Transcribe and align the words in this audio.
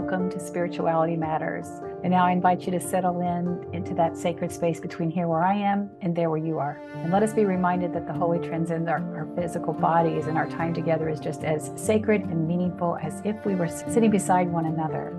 welcome 0.00 0.28
to 0.28 0.40
Spirituality 0.40 1.14
Matters. 1.14 1.68
And 2.02 2.10
now 2.10 2.24
I 2.24 2.32
invite 2.32 2.66
you 2.66 2.72
to 2.72 2.80
settle 2.80 3.20
in 3.20 3.64
into 3.72 3.94
that 3.94 4.16
sacred 4.16 4.50
space 4.50 4.80
between 4.80 5.08
here 5.08 5.28
where 5.28 5.44
I 5.44 5.54
am 5.54 5.88
and 6.00 6.16
there 6.16 6.30
where 6.30 6.44
you 6.44 6.58
are. 6.58 6.82
And 6.96 7.12
let 7.12 7.22
us 7.22 7.32
be 7.32 7.44
reminded 7.44 7.92
that 7.92 8.08
the 8.08 8.12
holy 8.12 8.40
transcends 8.40 8.88
our, 8.88 8.98
our 9.16 9.28
physical 9.36 9.72
bodies, 9.72 10.26
and 10.26 10.36
our 10.36 10.48
time 10.48 10.74
together 10.74 11.08
is 11.08 11.20
just 11.20 11.44
as 11.44 11.70
sacred 11.76 12.22
and 12.22 12.48
meaningful 12.48 12.98
as 13.00 13.22
if 13.24 13.46
we 13.46 13.54
were 13.54 13.68
sitting 13.68 14.10
beside 14.10 14.50
one 14.50 14.66
another. 14.66 15.14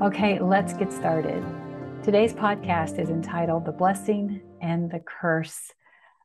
Okay, 0.00 0.38
let's 0.38 0.72
get 0.72 0.92
started. 0.92 1.42
Today's 2.04 2.32
podcast 2.32 3.00
is 3.00 3.10
entitled 3.10 3.64
The 3.64 3.72
Blessing 3.72 4.40
and 4.60 4.88
the 4.88 5.00
Curse 5.00 5.72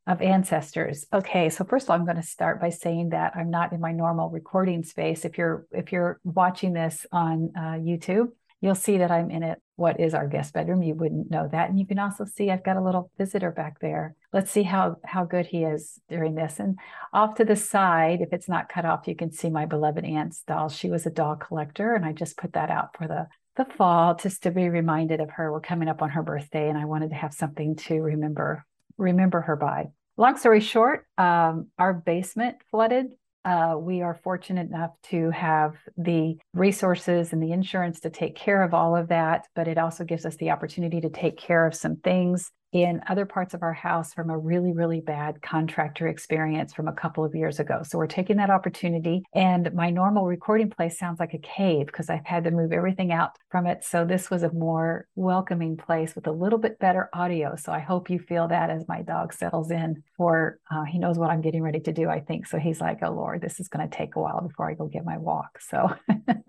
of 0.07 0.21
ancestors. 0.21 1.05
Okay, 1.13 1.49
so 1.49 1.65
first 1.65 1.85
of 1.85 1.89
all, 1.89 1.97
I'm 1.97 2.05
going 2.05 2.15
to 2.15 2.23
start 2.23 2.61
by 2.61 2.69
saying 2.69 3.09
that 3.09 3.33
I'm 3.35 3.49
not 3.49 3.73
in 3.73 3.81
my 3.81 3.91
normal 3.91 4.29
recording 4.29 4.83
space. 4.83 5.25
If 5.25 5.37
you're 5.37 5.67
if 5.71 5.91
you're 5.91 6.19
watching 6.23 6.71
this 6.73 7.05
on 7.11 7.51
uh, 7.57 7.77
YouTube, 7.77 8.29
you'll 8.61 8.75
see 8.75 8.99
that 8.99 9.11
I'm 9.11 9.29
in 9.29 9.43
it. 9.43 9.61
What 9.75 9.99
is 9.99 10.13
our 10.13 10.25
guest 10.25 10.53
bedroom? 10.53 10.81
You 10.81 10.95
wouldn't 10.95 11.29
know 11.29 11.49
that, 11.51 11.69
and 11.69 11.77
you 11.77 11.85
can 11.85 11.99
also 11.99 12.23
see 12.23 12.49
I've 12.49 12.63
got 12.63 12.77
a 12.77 12.83
little 12.83 13.11
visitor 13.17 13.51
back 13.51 13.79
there. 13.81 14.15
Let's 14.31 14.49
see 14.49 14.63
how 14.63 14.95
how 15.03 15.25
good 15.25 15.45
he 15.45 15.65
is 15.65 15.99
during 16.07 16.35
this. 16.35 16.59
And 16.59 16.79
off 17.11 17.35
to 17.35 17.45
the 17.45 17.57
side, 17.57 18.21
if 18.21 18.31
it's 18.31 18.47
not 18.47 18.69
cut 18.69 18.85
off, 18.85 19.07
you 19.09 19.15
can 19.15 19.31
see 19.31 19.49
my 19.49 19.65
beloved 19.65 20.05
aunt's 20.05 20.41
doll. 20.43 20.69
She 20.69 20.89
was 20.89 21.05
a 21.05 21.11
doll 21.11 21.35
collector, 21.35 21.95
and 21.95 22.05
I 22.05 22.13
just 22.13 22.37
put 22.37 22.53
that 22.53 22.71
out 22.71 22.95
for 22.97 23.07
the 23.07 23.27
the 23.57 23.65
fall 23.65 24.15
just 24.15 24.43
to 24.43 24.51
be 24.51 24.69
reminded 24.69 25.19
of 25.19 25.31
her. 25.31 25.51
We're 25.51 25.59
coming 25.59 25.89
up 25.89 26.01
on 26.01 26.11
her 26.11 26.23
birthday, 26.23 26.69
and 26.69 26.77
I 26.77 26.85
wanted 26.85 27.09
to 27.09 27.15
have 27.15 27.33
something 27.33 27.75
to 27.87 27.99
remember 27.99 28.65
remember 28.97 29.41
her 29.41 29.55
by 29.55 29.87
long 30.17 30.37
story 30.37 30.59
short, 30.59 31.05
um, 31.17 31.67
our 31.77 31.93
basement 31.93 32.57
flooded. 32.71 33.07
Uh, 33.45 33.75
we 33.79 34.01
are 34.01 34.19
fortunate 34.23 34.67
enough 34.67 34.91
to 35.03 35.29
have 35.29 35.75
the 35.95 36.37
resources 36.53 37.31
and 37.31 37.41
the 37.41 37.53
insurance 37.53 38.01
to 38.01 38.09
take 38.09 38.35
care 38.35 38.61
of 38.61 38.73
all 38.73 38.95
of 38.95 39.07
that, 39.07 39.47
but 39.55 39.69
it 39.69 39.77
also 39.77 40.03
gives 40.03 40.25
us 40.25 40.35
the 40.35 40.51
opportunity 40.51 40.99
to 40.99 41.09
take 41.09 41.37
care 41.37 41.65
of 41.65 41.73
some 41.73 41.95
things 41.95 42.51
in 42.83 43.01
other 43.09 43.25
parts 43.25 43.55
of 43.55 43.63
our 43.63 43.73
house 43.73 44.13
from 44.13 44.29
a 44.29 44.37
really, 44.37 44.71
really 44.71 45.01
bad 45.01 45.41
contractor 45.41 46.07
experience 46.07 46.73
from 46.75 46.87
a 46.87 46.93
couple 46.93 47.25
of 47.25 47.33
years 47.33 47.59
ago. 47.59 47.81
So 47.83 47.97
we're 47.97 48.05
taking 48.05 48.37
that 48.37 48.51
opportunity. 48.51 49.23
And 49.33 49.73
my 49.73 49.89
normal 49.89 50.25
recording 50.25 50.69
place 50.69 50.99
sounds 50.99 51.19
like 51.19 51.33
a 51.33 51.39
cave 51.39 51.87
because 51.87 52.07
I've 52.09 52.25
had 52.25 52.43
to 52.43 52.51
move 52.51 52.71
everything 52.71 53.11
out 53.11 53.31
from 53.49 53.65
it. 53.65 53.83
So 53.83 54.05
this 54.05 54.29
was 54.29 54.43
a 54.43 54.53
more 54.53 55.07
welcoming 55.15 55.75
place 55.75 56.13
with 56.13 56.27
a 56.27 56.31
little 56.31 56.59
bit 56.59 56.77
better 56.77 57.09
audio. 57.13 57.55
So 57.55 57.71
I 57.71 57.79
hope 57.79 58.11
you 58.11 58.19
feel 58.19 58.47
that 58.49 58.69
as 58.69 58.87
my 58.87 59.01
dog 59.01 59.33
settles 59.33 59.71
in 59.71 60.03
for, 60.15 60.59
uh, 60.69 60.83
he 60.83 60.99
knows 60.99 61.17
what 61.17 61.31
I'm 61.31 61.41
getting 61.41 61.63
ready 61.63 61.79
to 61.79 61.91
do, 61.91 62.09
I 62.09 62.19
think. 62.19 62.45
So 62.45 62.59
he's 62.59 62.79
like, 62.79 62.99
oh, 63.01 63.11
Lord, 63.11 63.41
this 63.41 63.59
is 63.59 63.69
going 63.69 63.89
to 63.89 63.97
take 63.97 64.15
a 64.15 64.19
while 64.19 64.41
before 64.41 64.69
I 64.69 64.75
go 64.75 64.85
get 64.85 65.03
my 65.03 65.17
walk. 65.17 65.59
So 65.61 65.95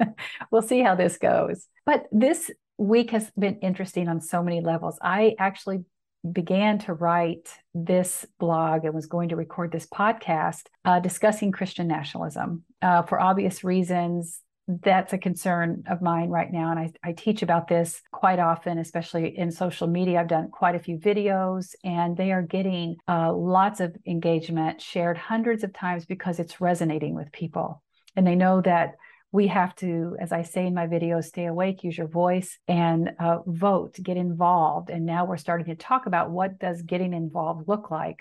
we'll 0.51 0.61
see 0.61 0.83
how 0.83 0.95
this 0.95 1.17
goes. 1.17 1.67
But 1.87 2.07
this 2.13 2.51
week 2.79 3.11
has 3.11 3.31
been 3.39 3.59
interesting 3.61 4.09
on 4.09 4.21
so 4.21 4.43
many 4.43 4.61
levels. 4.61 4.99
I 5.03 5.35
actually 5.39 5.85
began 6.31 6.79
to 6.81 6.93
write 6.93 7.49
this 7.75 8.27
blog 8.39 8.85
and 8.85 8.95
was 8.95 9.07
going 9.07 9.29
to 9.29 9.37
record 9.37 9.73
this 9.73 9.87
podcast 9.87 10.63
uh, 10.85 11.01
discussing 11.01 11.53
Christian 11.53 11.87
nationalism. 11.87 12.65
Uh, 12.83 13.03
for 13.03 13.21
obvious 13.21 13.63
reasons, 13.65 14.41
that's 14.69 15.15
a 15.15 15.19
concern 15.19 15.85
of 15.89 16.03
mine 16.03 16.29
right 16.29 16.53
now. 16.53 16.71
And 16.71 16.79
I, 16.79 16.93
I, 17.03 17.13
teach 17.13 17.43
about 17.43 17.69
this 17.69 18.03
quite 18.13 18.39
often, 18.39 18.79
especially 18.79 19.37
in 19.37 19.51
social 19.51 19.87
media. 19.87 20.21
I've 20.21 20.29
done 20.29 20.51
quite 20.51 20.75
a 20.75 20.79
few 20.79 20.99
videos, 20.99 21.75
and 21.85 22.17
they 22.17 22.33
are 22.33 22.43
getting 22.43 22.97
uh, 23.09 23.33
lots 23.33 23.81
of 23.81 23.97
engagement, 24.07 24.83
shared 24.83 25.17
hundreds 25.17 25.65
of 25.65 25.73
times 25.73 26.05
because 26.05 26.39
it's 26.39 26.61
resonating 26.61 27.15
with 27.15 27.33
people. 27.33 27.83
And 28.15 28.27
they 28.27 28.35
know 28.35 28.61
that 28.61 28.97
we 29.31 29.49
have 29.49 29.75
to, 29.77 30.17
as 30.19 30.33
I 30.33 30.43
say 30.43 30.67
in 30.67 30.75
my 30.75 30.87
videos, 30.87 31.25
stay 31.25 31.47
awake, 31.47 31.85
use 31.85 31.99
your 31.99 32.09
voice, 32.09 32.59
and 32.67 33.13
uh, 33.19 33.39
vote, 33.47 33.99
get 34.03 34.17
involved. 34.17 34.91
And 34.91 35.05
now 35.05 35.27
we're 35.27 35.37
starting 35.37 35.67
to 35.67 35.75
talk 35.75 36.07
about 36.07 36.31
what 36.31 36.59
does 36.59 36.83
getting 36.83 37.13
involved 37.13 37.69
look 37.69 37.91
like. 37.91 38.21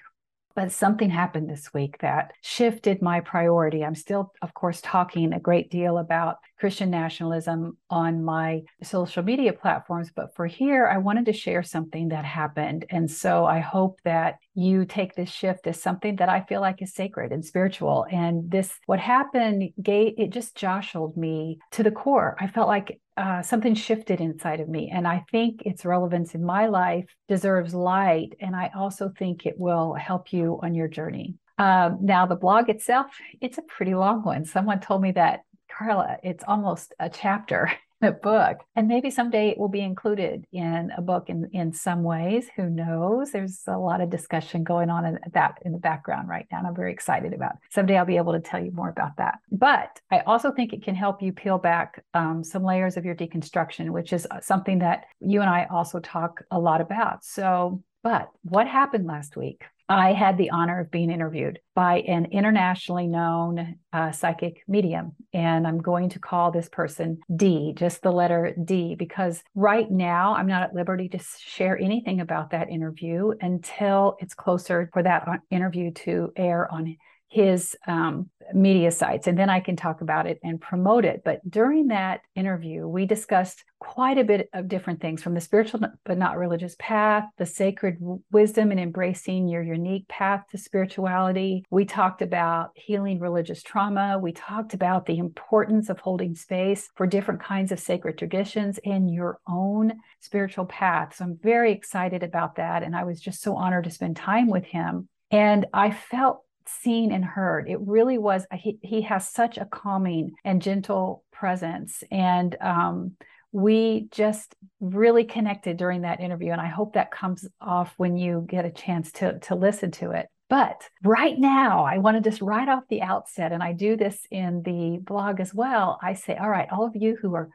But 0.56 0.72
something 0.72 1.10
happened 1.10 1.50
this 1.50 1.72
week 1.74 2.00
that 2.00 2.34
shifted 2.42 3.02
my 3.02 3.20
priority. 3.20 3.86
I'm 3.86 3.96
still, 3.96 4.34
of 4.42 4.54
course, 4.54 4.82
talking 4.82 5.32
a 5.32 5.40
great 5.40 5.70
deal 5.70 6.00
about 6.00 6.38
Christian 6.60 6.90
nationalism 6.90 7.78
on 7.90 8.24
my 8.24 8.64
social 8.84 9.24
media 9.24 9.54
platforms. 9.54 10.12
But 10.16 10.36
for 10.36 10.46
here, 10.48 10.88
I 10.88 10.98
wanted 10.98 11.26
to 11.26 11.34
share 11.34 11.64
something 11.64 12.10
that 12.10 12.26
happened. 12.26 12.86
And 12.90 13.10
so 13.10 13.46
I 13.46 13.60
hope 13.60 14.00
that 14.04 14.38
you 14.56 14.86
take 14.86 15.16
this 15.16 15.30
shift 15.30 15.68
as 15.68 15.82
something 15.82 16.16
that 16.18 16.30
I 16.30 16.42
feel 16.42 16.62
like 16.62 16.82
is 16.82 16.94
sacred 16.94 17.32
and 17.32 17.46
spiritual. 17.46 18.06
And 18.12 18.50
this, 18.50 18.74
what 18.86 19.00
happened, 19.00 19.72
gave, 19.82 20.16
it 20.18 20.32
just 20.32 20.56
jostled 20.56 21.16
me 21.16 21.60
to 21.72 21.84
the 21.84 21.92
core. 21.92 22.36
I 22.40 22.48
felt 22.48 22.68
like 22.68 23.00
uh, 23.18 23.42
something 23.42 23.74
shifted 23.74 24.22
inside 24.22 24.60
of 24.60 24.70
me. 24.70 24.92
And 24.94 25.08
I 25.08 25.26
think 25.32 25.64
its 25.64 25.86
relevance 25.86 26.36
in 26.36 26.44
my 26.44 26.68
life 26.68 27.06
deserves 27.28 27.74
light. 27.74 28.36
And 28.40 28.56
I 28.56 28.72
also 28.76 29.12
think 29.18 29.46
it 29.46 29.58
will 29.58 29.94
help 29.94 30.32
you 30.32 30.60
on 30.62 30.76
your 30.76 30.88
journey. 30.88 31.36
Um, 31.60 31.98
now, 32.02 32.28
the 32.28 32.36
blog 32.36 32.70
itself, 32.70 33.08
it's 33.42 33.58
a 33.58 33.64
pretty 33.64 33.96
long 33.96 34.24
one. 34.24 34.46
Someone 34.46 34.80
told 34.80 35.02
me 35.02 35.12
that 35.14 35.42
Carla, 35.78 36.18
it's 36.24 36.44
almost 36.48 36.94
a 37.00 37.10
chapter 37.10 37.72
in 38.02 38.08
a 38.08 38.12
book. 38.12 38.58
And 38.76 38.88
maybe 38.88 39.12
someday 39.12 39.50
it 39.50 39.58
will 39.58 39.70
be 39.70 39.82
included 39.82 40.46
in 40.52 40.92
a 40.98 41.02
book 41.02 41.30
in, 41.30 41.50
in 41.54 41.72
some 41.74 42.04
ways. 42.04 42.48
Who 42.56 42.70
knows? 42.70 43.32
There's 43.32 43.62
a 43.68 43.78
lot 43.78 44.02
of 44.02 44.10
discussion 44.10 44.64
going 44.64 44.90
on 44.90 45.06
in 45.06 45.20
that 45.34 45.60
in 45.64 45.72
the 45.72 45.78
background 45.78 46.30
right 46.30 46.48
now. 46.52 46.60
And 46.60 46.68
I'm 46.68 46.76
very 46.76 46.92
excited 46.92 47.34
about 47.34 47.54
it. 47.54 47.60
Someday 47.70 47.98
I'll 47.98 48.06
be 48.06 48.18
able 48.18 48.34
to 48.34 48.40
tell 48.40 48.64
you 48.64 48.72
more 48.72 48.90
about 48.90 49.18
that. 49.18 49.40
But 49.52 50.00
I 50.12 50.20
also 50.22 50.52
think 50.52 50.74
it 50.74 50.84
can 50.84 50.96
help 50.96 51.22
you 51.22 51.32
peel 51.32 51.58
back 51.58 52.04
um, 52.14 52.44
some 52.44 52.64
layers 52.64 52.98
of 52.98 53.06
your 53.06 53.16
deconstruction, 53.16 53.90
which 53.90 54.14
is 54.14 54.28
uh, 54.32 54.40
something 54.42 54.80
that 54.80 55.06
you 55.20 55.42
and 55.42 55.50
I 55.50 55.68
also 55.70 56.00
talk 56.00 56.42
a 56.50 56.60
lot 56.60 56.82
about. 56.82 57.24
So, 57.24 57.84
but 58.04 58.30
what 58.44 58.68
happened 58.68 59.06
last 59.06 59.36
week? 59.36 59.64
I 59.90 60.12
had 60.12 60.38
the 60.38 60.50
honor 60.50 60.82
of 60.82 60.92
being 60.92 61.10
interviewed 61.10 61.60
by 61.74 62.00
an 62.00 62.26
internationally 62.32 63.08
known 63.08 63.76
uh, 63.94 64.12
psychic 64.12 64.62
medium. 64.68 65.14
And 65.34 65.66
I'm 65.66 65.82
going 65.82 66.10
to 66.10 66.20
call 66.20 66.52
this 66.52 66.68
person 66.68 67.20
D, 67.34 67.74
just 67.76 68.02
the 68.02 68.12
letter 68.12 68.54
D, 68.66 68.96
because 68.96 69.42
right 69.56 69.90
now 69.90 70.36
I'm 70.36 70.48
not 70.48 70.64
at 70.64 70.76
liberty 70.76 71.08
to 71.10 71.20
share 71.40 71.78
anything 71.78 72.20
about 72.20 72.52
that 72.52 72.70
interview 72.70 73.32
until 73.40 74.18
it's 74.20 74.34
closer 74.34 74.90
for 74.92 75.04
that 75.04 75.26
uh, 75.28 75.38
interview 75.52 75.92
to 75.92 76.34
air 76.36 76.70
on 76.70 76.98
his 77.30 77.76
um, 77.88 78.30
media 78.54 78.92
sites, 78.92 79.28
and 79.28 79.38
then 79.38 79.50
I 79.50 79.60
can 79.60 79.76
talk 79.76 80.02
about 80.02 80.28
it 80.28 80.40
and 80.44 80.62
promote 80.62 81.04
it. 81.04 81.24
But 81.26 81.42
during 81.50 81.88
that 81.88 82.22
interview, 82.36 82.88
we 82.88 83.06
discussed 83.06 83.64
quite 83.80 84.18
a 84.18 84.24
bit 84.24 84.50
of 84.54 84.68
different 84.68 85.02
things 85.02 85.22
from 85.22 85.34
the 85.34 85.42
spiritual 85.42 85.82
but 86.06 86.18
not 86.18 86.38
religious 86.38 86.76
path, 86.80 87.26
the 87.38 87.46
sacred 87.46 87.98
wisdom 88.32 88.72
and 88.72 88.80
embracing 88.80 89.48
your 89.48 89.62
unique 89.62 90.08
path 90.08 90.44
to 90.52 90.58
spirituality. 90.58 91.64
We 91.70 91.86
talked 91.86 92.22
about 92.22 92.72
healing 92.76 93.20
religious 93.20 93.62
trauma. 93.62 94.18
We 94.20 94.32
talked 94.32 94.74
about 94.74 95.06
the 95.06 95.18
importance 95.18 95.90
of 95.90 96.00
holding 96.00 96.34
space 96.34 96.90
for 96.96 97.06
different 97.06 97.44
kinds 97.44 97.72
of 97.72 97.80
sacred 97.80 98.18
traditions 98.18 98.80
in 98.84 99.10
your 99.10 99.40
own 99.48 99.94
spiritual 100.22 100.66
path. 100.66 101.16
So 101.16 101.26
I'm 101.26 101.38
very 101.42 101.72
excited 101.72 102.24
about 102.24 102.56
that. 102.56 102.84
And 102.84 102.96
I 102.96 103.04
was 103.04 103.20
just 103.20 103.42
so 103.42 103.56
honored 103.56 103.84
to 103.84 103.92
spend 103.92 104.16
time 104.16 104.48
with 104.48 104.64
him. 104.64 105.08
And 105.30 105.66
I 105.74 105.92
felt 105.92 106.44
seen 106.68 107.12
and 107.12 107.24
heard. 107.24 107.70
It 107.70 107.80
really 107.82 108.18
was, 108.18 108.46
he, 108.54 108.78
he 108.82 109.02
has 109.02 109.30
such 109.30 109.58
a 109.58 109.66
calming 109.66 110.34
and 110.44 110.62
gentle 110.62 111.24
presence. 111.32 112.04
And 112.12 112.56
um, 112.62 113.14
we 113.52 114.08
just 114.12 114.56
really 114.80 115.24
connected 115.24 115.78
during 115.78 116.02
that 116.02 116.20
interview. 116.20 116.52
And 116.52 116.62
I 116.62 116.68
hope 116.68 116.94
that 116.94 117.12
comes 117.12 117.48
off 117.62 117.94
when 117.98 118.18
you 118.18 118.46
get 118.48 118.66
a 118.66 118.72
chance 118.72 119.12
to, 119.14 119.40
to 119.40 119.56
listen 119.56 119.92
to 119.92 120.12
it. 120.12 120.28
But 120.50 120.88
right 121.04 121.38
now, 121.38 121.84
I 121.84 121.98
want 121.98 122.16
to 122.16 122.30
just 122.30 122.42
right 122.42 122.70
off 122.70 122.84
the 122.90 123.02
outset, 123.02 123.52
and 123.52 123.62
I 123.62 123.74
do 123.74 123.98
this 123.98 124.18
in 124.32 124.64
the 124.64 124.98
blog 125.02 125.42
as 125.42 125.54
well. 125.54 126.00
I 126.02 126.14
say, 126.14 126.38
all 126.38 126.50
right, 126.50 126.70
all 126.72 126.86
of 126.86 126.96
you 126.96 127.18
who 127.22 127.36
are 127.36 127.50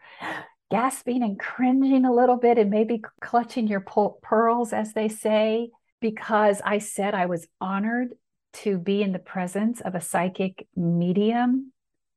gasping 0.70 1.22
and 1.22 1.38
cringing 1.38 2.04
a 2.04 2.12
little 2.12 2.36
bit 2.36 2.58
and 2.58 2.68
maybe 2.68 3.02
clutching 3.20 3.66
your 3.66 3.80
pearls, 4.22 4.74
as 4.74 4.92
they 4.92 5.08
say, 5.08 5.70
because 6.02 6.60
I 6.64 6.78
said 6.78 7.14
I 7.14 7.26
was 7.26 7.46
honored 7.62 8.10
to 8.52 8.78
be 8.78 9.02
in 9.02 9.12
the 9.12 9.18
presence 9.18 9.80
of 9.80 9.94
a 9.94 10.00
psychic 10.00 10.66
medium, 10.76 11.72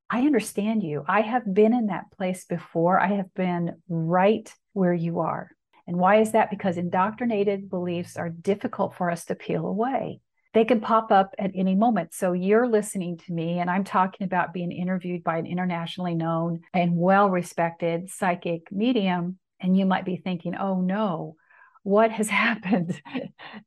I 0.10 0.20
understand 0.20 0.84
you. 0.84 1.04
I 1.08 1.22
have 1.22 1.52
been 1.52 1.74
in 1.74 1.88
that 1.88 2.12
place 2.16 2.46
before. 2.46 3.00
I 3.00 3.16
have 3.16 3.34
been 3.34 3.82
right 3.90 4.52
where 4.74 4.94
you 4.94 5.20
are. 5.20 5.50
And 5.88 5.98
why 5.98 6.18
is 6.18 6.32
that? 6.32 6.50
Because 6.50 6.78
indoctrinated 6.78 7.70
beliefs 7.70 8.18
are 8.18 8.30
difficult 8.30 8.96
for 8.96 9.10
us 9.10 9.26
to 9.26 9.36
peel 9.36 9.66
away. 9.66 10.20
They 10.54 10.66
can 10.66 10.80
pop 10.80 11.12
up 11.12 11.36
at 11.38 11.52
any 11.54 11.76
moment. 11.76 12.14
So 12.14 12.32
you're 12.32 12.68
listening 12.68 13.18
to 13.18 13.34
me, 13.34 13.60
and 13.60 13.70
I'm 13.70 13.84
talking 13.84 14.26
about 14.26 14.54
being 14.54 14.72
interviewed 14.72 15.24
by 15.24 15.38
an 15.38 15.46
internationally 15.46 16.16
known 16.16 16.62
and 16.74 16.96
well 16.96 17.30
respected 17.30 18.10
psychic 18.10 18.72
medium. 18.72 19.38
And 19.60 19.78
you 19.78 19.86
might 19.86 20.06
be 20.06 20.16
thinking, 20.16 20.56
oh 20.56 20.82
no, 20.82 21.36
what 21.84 22.12
has 22.12 22.30
happened 22.46 23.00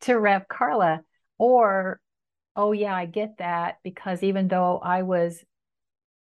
to 0.03 0.19
Rev 0.19 0.49
Carla? 0.49 1.03
Or 1.39 2.01
oh 2.59 2.73
yeah 2.73 2.95
i 2.95 3.07
get 3.07 3.39
that 3.39 3.79
because 3.83 4.23
even 4.23 4.49
though 4.49 4.79
i 4.83 5.01
was 5.03 5.43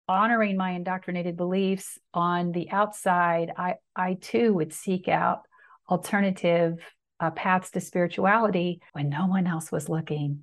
honoring 0.09 0.57
my 0.57 0.73
indoctrinated 0.73 1.37
beliefs 1.37 1.99
on 2.13 2.53
the 2.53 2.71
outside, 2.71 3.51
I, 3.57 3.77
I 3.97 4.15
too 4.15 4.53
would 4.55 4.73
seek 4.73 5.09
out 5.09 5.43
alternative 5.89 6.79
uh, 7.21 7.31
paths 7.31 7.71
to 7.71 7.81
spirituality 7.81 8.81
when 8.93 9.09
no 9.09 9.27
one 9.27 9.47
else 9.47 9.73
was 9.73 9.89
looking. 9.89 10.41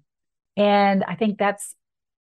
And 0.57 1.03
I 1.03 1.15
think 1.15 1.37
that's 1.37 1.75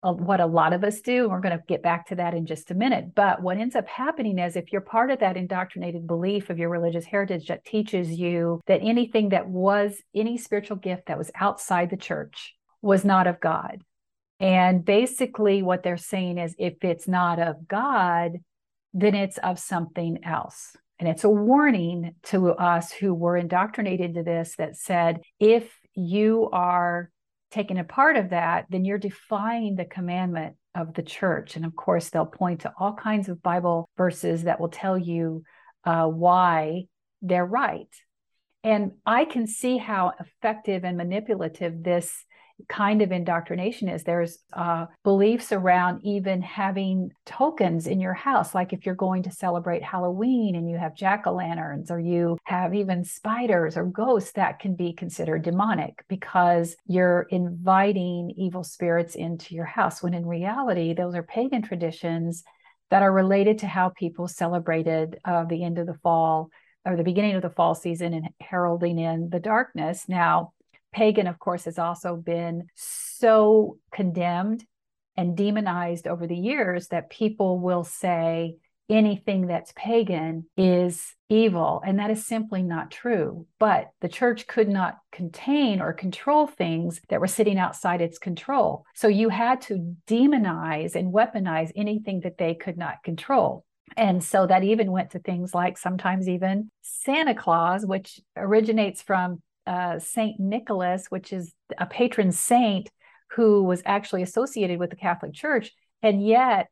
a, 0.04 0.14
what 0.14 0.40
a 0.40 0.46
lot 0.46 0.74
of 0.74 0.84
us 0.84 1.02
do. 1.02 1.30
We're 1.30 1.42
going 1.42 1.58
to 1.58 1.64
get 1.68 1.84
back 1.84 2.08
to 2.08 2.16
that 2.16 2.34
in 2.34 2.46
just 2.46 2.72
a 2.72 2.76
minute. 2.76 3.14
But 3.16 3.42
what 3.42 3.58
ends 3.58 3.76
up 3.76 3.88
happening 3.88 4.40
is 4.40 4.56
if 4.56 4.72
you're 4.72 4.82
part 4.82 5.12
of 5.12 5.20
that 5.20 5.38
indoctrinated 5.38 6.08
belief 6.08 6.50
of 6.50 6.60
your 6.60 6.70
religious 6.70 7.06
heritage 7.06 7.48
that 7.48 7.66
teaches 7.66 8.10
you 8.12 8.62
that 8.68 8.82
anything 8.84 9.30
that 9.30 9.48
was 9.48 10.02
any 10.16 10.38
spiritual 10.38 10.78
gift 10.78 11.08
that 11.08 11.18
was 11.18 11.32
outside 11.36 11.90
the 11.90 11.98
church 11.98 12.57
was 12.82 13.06
not 13.06 13.28
of 13.28 13.40
God. 13.40 13.84
And 14.40 14.86
basically, 14.86 15.64
what 15.64 15.84
they're 15.84 15.98
saying 15.98 16.38
is 16.38 16.56
if 16.60 16.84
it's 16.84 17.08
not 17.08 17.40
of 17.40 17.68
God, 17.68 18.40
then 18.94 19.16
it's 19.16 19.38
of 19.40 19.60
something 19.60 20.24
else. 20.24 20.76
And 21.00 21.08
it's 21.08 21.24
a 21.24 21.30
warning 21.30 22.16
to 22.24 22.50
us 22.52 22.92
who 22.92 23.14
were 23.14 23.38
indoctrinated 23.38 24.16
to 24.16 24.24
this 24.24 24.56
that 24.58 24.76
said, 24.76 25.22
if 25.40 25.72
you 25.94 26.50
are 26.52 27.12
taking 27.52 27.78
a 27.78 27.84
part 27.84 28.18
of 28.18 28.32
that, 28.32 28.66
then 28.70 28.84
you're 28.84 28.98
defying 28.98 29.76
the 29.76 29.86
commandment 29.86 30.56
of 30.76 30.94
the 30.94 31.04
church. 31.04 31.56
And 31.56 31.66
of 31.66 31.76
course, 31.76 32.10
they'll 32.10 32.26
point 32.26 32.62
to 32.62 32.74
all 32.80 32.94
kinds 32.94 33.30
of 33.30 33.42
Bible 33.42 33.90
verses 33.98 34.44
that 34.44 34.60
will 34.60 34.70
tell 34.70 34.98
you 34.98 35.44
uh, 35.84 36.06
why 36.06 36.86
they're 37.22 37.46
right. 37.46 37.90
And 38.64 38.94
I 39.06 39.26
can 39.26 39.48
see 39.48 39.78
how 39.78 40.14
effective 40.20 40.84
and 40.84 40.98
manipulative 40.98 41.84
this 41.84 42.26
kind 42.70 43.02
of 43.02 43.12
indoctrination 43.12 43.88
is. 43.88 44.04
There's 44.04 44.40
uh, 44.54 44.88
beliefs 45.04 45.52
around 45.52 46.02
even 46.04 46.42
having 46.42 47.12
tokens 47.26 47.88
in 47.88 48.00
your 48.00 48.14
house, 48.14 48.56
like 48.56 48.74
if 48.74 48.86
you're 48.86 48.96
going 48.96 49.24
to 49.24 49.32
celebrate 49.32 49.84
Halloween 49.84 50.56
and 50.56 50.70
you 50.70 50.78
have 50.78 50.96
jack 50.96 51.28
o' 51.28 51.34
lanterns, 51.34 51.92
or 51.92 52.00
you 52.00 52.38
have 52.46 52.74
even 52.74 53.04
spiders 53.04 53.78
or 53.78 53.86
ghosts, 53.86 54.32
that 54.34 54.60
can 54.60 54.76
be 54.76 54.94
considered 54.94 55.44
demonic 55.44 56.04
because 56.08 56.76
you're 56.88 57.28
inviting 57.30 58.32
evil 58.36 58.64
spirits 58.64 59.16
into 59.16 59.56
your 59.56 59.66
house. 59.66 60.02
When 60.02 60.14
in 60.14 60.26
reality, 60.26 60.94
those 60.94 61.16
are 61.16 61.24
pagan 61.24 61.62
traditions 61.62 62.44
that 62.90 63.04
are 63.04 63.12
related 63.12 63.60
to 63.60 63.68
how 63.68 63.90
people 63.90 64.28
celebrated 64.28 65.20
uh, 65.26 65.44
the 65.46 65.64
end 65.64 65.78
of 65.78 65.88
the 65.88 65.98
fall 66.02 66.50
or 66.86 66.96
the 66.96 67.04
beginning 67.04 67.36
of 67.36 67.42
the 67.42 67.50
fall 67.50 67.76
season 67.76 68.14
and 68.14 68.30
heralding 68.40 68.98
in 68.98 69.30
the 69.30 69.42
darkness. 69.42 70.06
Now, 70.08 70.54
pagan, 70.94 71.28
of 71.28 71.40
course, 71.40 71.66
has 71.66 71.80
also 71.80 72.16
been 72.16 72.68
so 72.76 73.78
condemned 73.92 74.66
and 75.16 75.36
demonized 75.36 76.08
over 76.08 76.28
the 76.28 76.38
years 76.38 76.88
that 76.88 77.10
people 77.10 77.60
will 77.60 77.84
say 77.84 78.56
anything 78.90 79.48
that's 79.48 79.74
pagan 79.76 80.46
is 80.56 81.14
evil. 81.30 81.82
And 81.86 82.00
that 82.00 82.12
is 82.12 82.26
simply 82.26 82.64
not 82.64 82.92
true. 82.92 83.46
But 83.60 83.90
the 84.00 84.08
church 84.08 84.48
could 84.48 84.70
not 84.70 84.98
contain 85.12 85.82
or 85.82 85.92
control 85.92 86.48
things 86.48 87.02
that 87.10 87.20
were 87.20 87.28
sitting 87.28 87.58
outside 87.58 88.02
its 88.02 88.18
control. 88.18 88.86
So 88.96 89.08
you 89.08 89.30
had 89.30 89.62
to 89.64 89.96
demonize 90.08 90.96
and 90.96 91.14
weaponize 91.14 91.72
anything 91.76 92.22
that 92.22 92.38
they 92.38 92.54
could 92.54 92.78
not 92.78 93.04
control. 93.04 93.66
And 93.96 94.24
so 94.24 94.46
that 94.48 94.64
even 94.64 94.92
went 94.92 95.12
to 95.12 95.20
things 95.20 95.54
like 95.54 95.78
sometimes 95.78 96.28
even 96.28 96.70
Santa 96.82 97.34
Claus, 97.34 97.86
which 97.86 98.20
originates 98.36 99.02
from 99.02 99.42
uh, 99.68 100.00
Saint 100.00 100.40
Nicholas, 100.40 101.08
which 101.10 101.34
is 101.34 101.54
a 101.78 101.86
patron 101.86 102.32
saint 102.32 102.90
who 103.32 103.64
was 103.64 103.82
actually 103.86 104.22
associated 104.24 104.80
with 104.80 104.90
the 104.90 104.96
Catholic 104.96 105.34
Church, 105.34 105.72
and 106.02 106.26
yet 106.26 106.70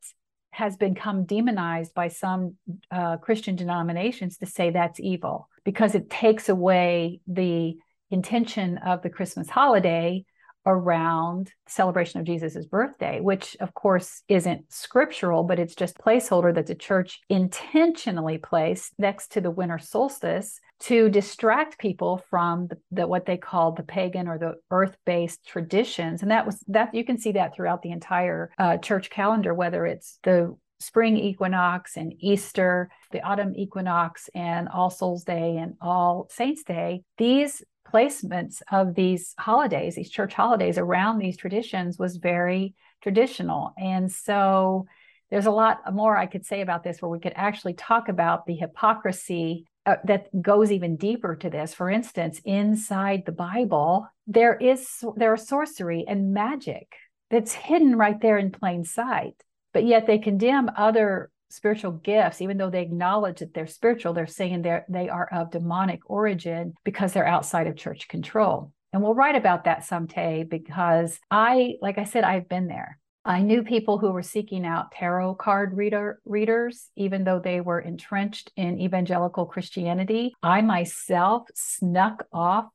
has 0.51 0.77
become 0.77 1.25
demonized 1.25 1.93
by 1.93 2.07
some 2.07 2.55
uh, 2.89 3.17
Christian 3.17 3.57
denominations 3.57 4.37
to 4.37 4.45
say 4.45 4.69
that's 4.69 5.01
evil 5.01 5.49
because 5.65 5.95
it 5.95 6.09
takes 6.09 6.47
away 6.47 7.19
the 7.27 7.75
intention 8.09 8.77
of 8.77 9.01
the 9.01 9.09
Christmas 9.09 9.49
holiday 9.49 10.23
around 10.65 11.51
celebration 11.67 12.19
of 12.19 12.25
Jesus's 12.25 12.65
birthday, 12.65 13.19
which 13.19 13.55
of 13.59 13.73
course 13.73 14.23
isn't 14.27 14.71
scriptural, 14.71 15.43
but 15.43 15.59
it's 15.59 15.75
just 15.75 15.97
placeholder 15.97 16.55
that 16.55 16.67
the 16.67 16.75
church 16.75 17.19
intentionally 17.29 18.37
placed 18.37 18.93
next 18.97 19.33
to 19.33 19.41
the 19.41 19.51
winter 19.51 19.77
solstice 19.77 20.59
to 20.81 21.09
distract 21.09 21.79
people 21.79 22.21
from 22.29 22.67
the, 22.67 22.77
the, 22.91 23.07
what 23.07 23.25
they 23.25 23.37
called 23.37 23.77
the 23.77 23.83
pagan 23.83 24.27
or 24.27 24.37
the 24.37 24.55
earth-based 24.71 25.45
traditions 25.45 26.21
and 26.21 26.31
that 26.31 26.45
was 26.45 26.63
that 26.67 26.93
you 26.93 27.03
can 27.03 27.17
see 27.17 27.31
that 27.31 27.55
throughout 27.55 27.81
the 27.81 27.91
entire 27.91 28.51
uh, 28.57 28.77
church 28.77 29.09
calendar 29.09 29.53
whether 29.53 29.85
it's 29.85 30.19
the 30.23 30.55
spring 30.79 31.17
equinox 31.17 31.95
and 31.95 32.13
easter 32.19 32.89
the 33.11 33.21
autumn 33.21 33.53
equinox 33.55 34.29
and 34.35 34.67
all 34.67 34.89
souls 34.89 35.23
day 35.23 35.57
and 35.57 35.75
all 35.81 36.27
saints 36.29 36.63
day 36.63 37.01
these 37.17 37.63
placements 37.85 38.61
of 38.71 38.95
these 38.95 39.33
holidays, 39.37 39.95
these 39.95 40.09
church 40.09 40.33
holidays 40.33 40.77
around 40.77 41.19
these 41.19 41.37
traditions 41.37 41.97
was 41.97 42.17
very 42.17 42.73
traditional. 43.01 43.73
And 43.77 44.11
so 44.11 44.87
there's 45.29 45.45
a 45.45 45.51
lot 45.51 45.79
more 45.93 46.17
I 46.17 46.25
could 46.25 46.45
say 46.45 46.61
about 46.61 46.83
this 46.83 47.01
where 47.01 47.09
we 47.09 47.19
could 47.19 47.33
actually 47.35 47.73
talk 47.73 48.09
about 48.09 48.45
the 48.45 48.55
hypocrisy 48.55 49.65
uh, 49.85 49.97
that 50.05 50.41
goes 50.41 50.71
even 50.71 50.95
deeper 50.95 51.35
to 51.35 51.49
this. 51.49 51.73
For 51.73 51.89
instance, 51.89 52.41
inside 52.43 53.23
the 53.25 53.31
Bible, 53.31 54.07
there 54.27 54.55
is 54.55 55.03
there 55.15 55.33
are 55.33 55.37
sorcery 55.37 56.05
and 56.07 56.33
magic 56.33 56.95
that's 57.29 57.53
hidden 57.53 57.95
right 57.95 58.19
there 58.21 58.37
in 58.37 58.51
plain 58.51 58.83
sight. 58.83 59.35
But 59.73 59.85
yet 59.85 60.07
they 60.07 60.19
condemn 60.19 60.69
other 60.77 61.29
spiritual 61.49 61.91
gifts, 61.91 62.41
even 62.41 62.57
though 62.57 62.69
they 62.69 62.81
acknowledge 62.81 63.39
that 63.39 63.53
they're 63.53 63.67
spiritual, 63.67 64.13
they're 64.13 64.27
saying 64.27 64.61
they're, 64.61 64.85
they 64.89 65.09
are 65.09 65.27
of 65.31 65.51
demonic 65.51 66.01
origin 66.09 66.73
because 66.83 67.13
they're 67.13 67.27
outside 67.27 67.67
of 67.67 67.75
church 67.75 68.07
control. 68.07 68.71
And 68.93 69.03
we'll 69.03 69.13
write 69.13 69.35
about 69.35 69.65
that 69.65 69.83
someday 69.83 70.43
because 70.43 71.19
I, 71.29 71.75
like 71.81 71.97
I 71.97 72.05
said, 72.05 72.23
I've 72.23 72.47
been 72.47 72.67
there. 72.67 72.97
I 73.27 73.41
knew 73.41 73.63
people 73.63 73.97
who 73.97 74.11
were 74.11 74.21
seeking 74.21 74.67
out 74.67 74.91
tarot 74.91 75.35
card 75.35 75.75
reader 75.75 76.21
readers, 76.25 76.91
even 76.95 77.23
though 77.23 77.39
they 77.39 77.59
were 77.59 77.79
entrenched 77.79 78.51
in 78.55 78.79
evangelical 78.79 79.47
Christianity. 79.47 80.35
I 80.43 80.61
myself 80.61 81.47
snuck 81.55 82.27
off 82.31 82.67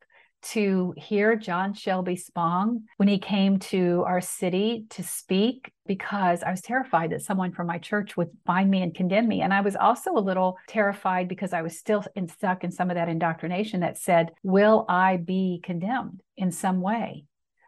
to 0.42 0.92
hear 0.96 1.36
John 1.36 1.72
Shelby 1.72 2.16
Spong 2.16 2.84
when 2.96 3.08
he 3.08 3.18
came 3.18 3.60
to 3.60 4.02
our 4.08 4.20
city 4.20 4.86
to 4.90 5.04
speak 5.04 5.70
because 5.86 6.42
I 6.42 6.50
was 6.50 6.62
terrified 6.62 7.10
that 7.10 7.22
someone 7.22 7.52
from 7.52 7.68
my 7.68 7.78
church 7.78 8.16
would 8.16 8.30
find 8.44 8.68
me 8.68 8.82
and 8.82 8.92
condemn 8.92 9.28
me. 9.28 9.42
And 9.42 9.54
I 9.54 9.60
was 9.60 9.76
also 9.76 10.12
a 10.12 10.18
little 10.18 10.56
terrified 10.66 11.28
because 11.28 11.52
I 11.52 11.62
was 11.62 11.78
still 11.78 12.02
in, 12.16 12.26
stuck 12.26 12.64
in 12.64 12.72
some 12.72 12.90
of 12.90 12.96
that 12.96 13.08
indoctrination 13.08 13.80
that 13.80 13.98
said, 13.98 14.32
Will 14.42 14.84
I 14.88 15.18
be 15.18 15.60
condemned 15.62 16.22
in 16.36 16.50
some 16.50 16.80
way? 16.80 17.26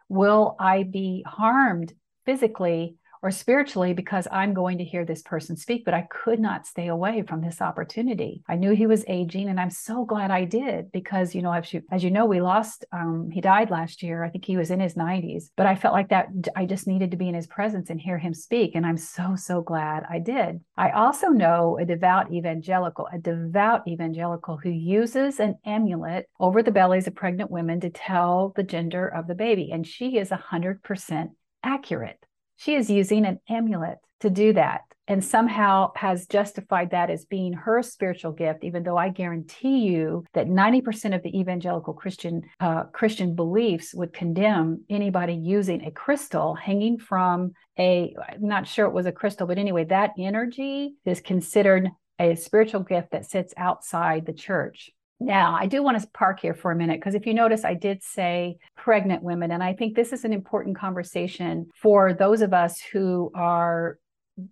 Will 0.09 0.57
I 0.59 0.83
be 0.83 1.23
harmed 1.25 1.93
physically 2.25 2.97
or 3.23 3.31
spiritually 3.31 3.93
because 3.93 4.27
I'm 4.29 4.53
going 4.53 4.77
to 4.79 4.83
hear 4.83 5.05
this 5.05 5.21
person 5.21 5.55
speak, 5.55 5.85
but 5.85 5.93
I 5.93 6.07
could 6.11 6.41
not 6.41 6.67
stay 6.67 6.87
away 6.87 7.23
from 7.25 7.39
this 7.39 7.61
opportunity. 7.61 8.43
I 8.49 8.57
knew 8.57 8.71
he 8.71 8.85
was 8.85 9.05
aging, 9.07 9.47
and 9.47 9.59
I'm 9.59 9.69
so 9.69 10.03
glad 10.03 10.29
I 10.29 10.43
did 10.43 10.91
because, 10.91 11.33
you 11.33 11.41
know, 11.41 11.53
as 11.53 11.73
you, 11.73 11.81
as 11.89 12.03
you 12.03 12.11
know, 12.11 12.25
we 12.25 12.41
lost, 12.41 12.83
um, 12.91 13.29
he 13.31 13.39
died 13.39 13.71
last 13.71 14.03
year. 14.03 14.25
I 14.25 14.29
think 14.29 14.43
he 14.43 14.57
was 14.57 14.71
in 14.71 14.81
his 14.81 14.95
90s, 14.95 15.45
but 15.55 15.65
I 15.65 15.75
felt 15.75 15.93
like 15.93 16.09
that 16.09 16.27
I 16.53 16.65
just 16.65 16.85
needed 16.85 17.11
to 17.11 17.17
be 17.17 17.29
in 17.29 17.33
his 17.33 17.47
presence 17.47 17.89
and 17.89 17.99
hear 17.99 18.17
him 18.17 18.33
speak. 18.33 18.75
And 18.75 18.85
I'm 18.85 18.97
so, 18.97 19.37
so 19.37 19.61
glad 19.61 20.03
I 20.09 20.19
did. 20.19 20.59
I 20.75 20.89
also 20.89 21.29
know 21.29 21.77
a 21.79 21.85
devout 21.85 22.33
evangelical, 22.33 23.07
a 23.13 23.19
devout 23.19 23.87
evangelical 23.87 24.57
who 24.57 24.69
uses 24.69 25.39
an 25.39 25.55
amulet 25.65 26.27
over 26.41 26.61
the 26.61 26.71
bellies 26.71 27.07
of 27.07 27.15
pregnant 27.15 27.49
women 27.49 27.79
to 27.79 27.89
tell 27.89 28.51
the 28.57 28.63
gender 28.63 29.07
of 29.07 29.27
the 29.27 29.35
baby. 29.35 29.71
And 29.71 29.87
she 29.87 30.17
is 30.17 30.29
100% 30.29 31.29
accurate. 31.63 32.23
She 32.57 32.75
is 32.75 32.89
using 32.89 33.25
an 33.25 33.39
amulet 33.49 33.97
to 34.21 34.29
do 34.29 34.53
that 34.53 34.81
and 35.07 35.23
somehow 35.23 35.91
has 35.95 36.27
justified 36.27 36.91
that 36.91 37.09
as 37.09 37.25
being 37.25 37.53
her 37.53 37.83
spiritual 37.83 38.31
gift 38.31 38.63
even 38.63 38.83
though 38.83 38.97
i 38.97 39.09
guarantee 39.09 39.79
you 39.79 40.23
that 40.33 40.47
90% 40.47 41.15
of 41.15 41.23
the 41.23 41.39
evangelical 41.39 41.93
christian 41.93 42.41
uh, 42.59 42.83
christian 42.85 43.35
beliefs 43.35 43.93
would 43.93 44.13
condemn 44.13 44.83
anybody 44.89 45.33
using 45.33 45.83
a 45.83 45.91
crystal 45.91 46.55
hanging 46.55 46.97
from 46.97 47.51
a 47.77 48.15
i'm 48.29 48.47
not 48.47 48.67
sure 48.67 48.85
it 48.85 48.93
was 48.93 49.05
a 49.05 49.11
crystal 49.11 49.47
but 49.47 49.57
anyway 49.57 49.83
that 49.83 50.11
energy 50.17 50.95
is 51.05 51.19
considered 51.19 51.89
a 52.19 52.35
spiritual 52.35 52.81
gift 52.81 53.11
that 53.11 53.29
sits 53.29 53.53
outside 53.57 54.25
the 54.25 54.33
church 54.33 54.91
now, 55.19 55.55
I 55.55 55.67
do 55.67 55.81
want 55.81 56.01
to 56.01 56.07
park 56.09 56.39
here 56.41 56.53
for 56.53 56.71
a 56.71 56.75
minute 56.75 56.99
because 56.99 57.15
if 57.15 57.25
you 57.25 57.33
notice, 57.33 57.63
I 57.63 57.75
did 57.75 58.03
say 58.03 58.57
pregnant 58.75 59.23
women. 59.23 59.51
And 59.51 59.63
I 59.63 59.73
think 59.73 59.95
this 59.95 60.11
is 60.11 60.25
an 60.25 60.33
important 60.33 60.77
conversation 60.77 61.69
for 61.75 62.13
those 62.13 62.41
of 62.41 62.53
us 62.53 62.81
who 62.81 63.31
are 63.33 63.97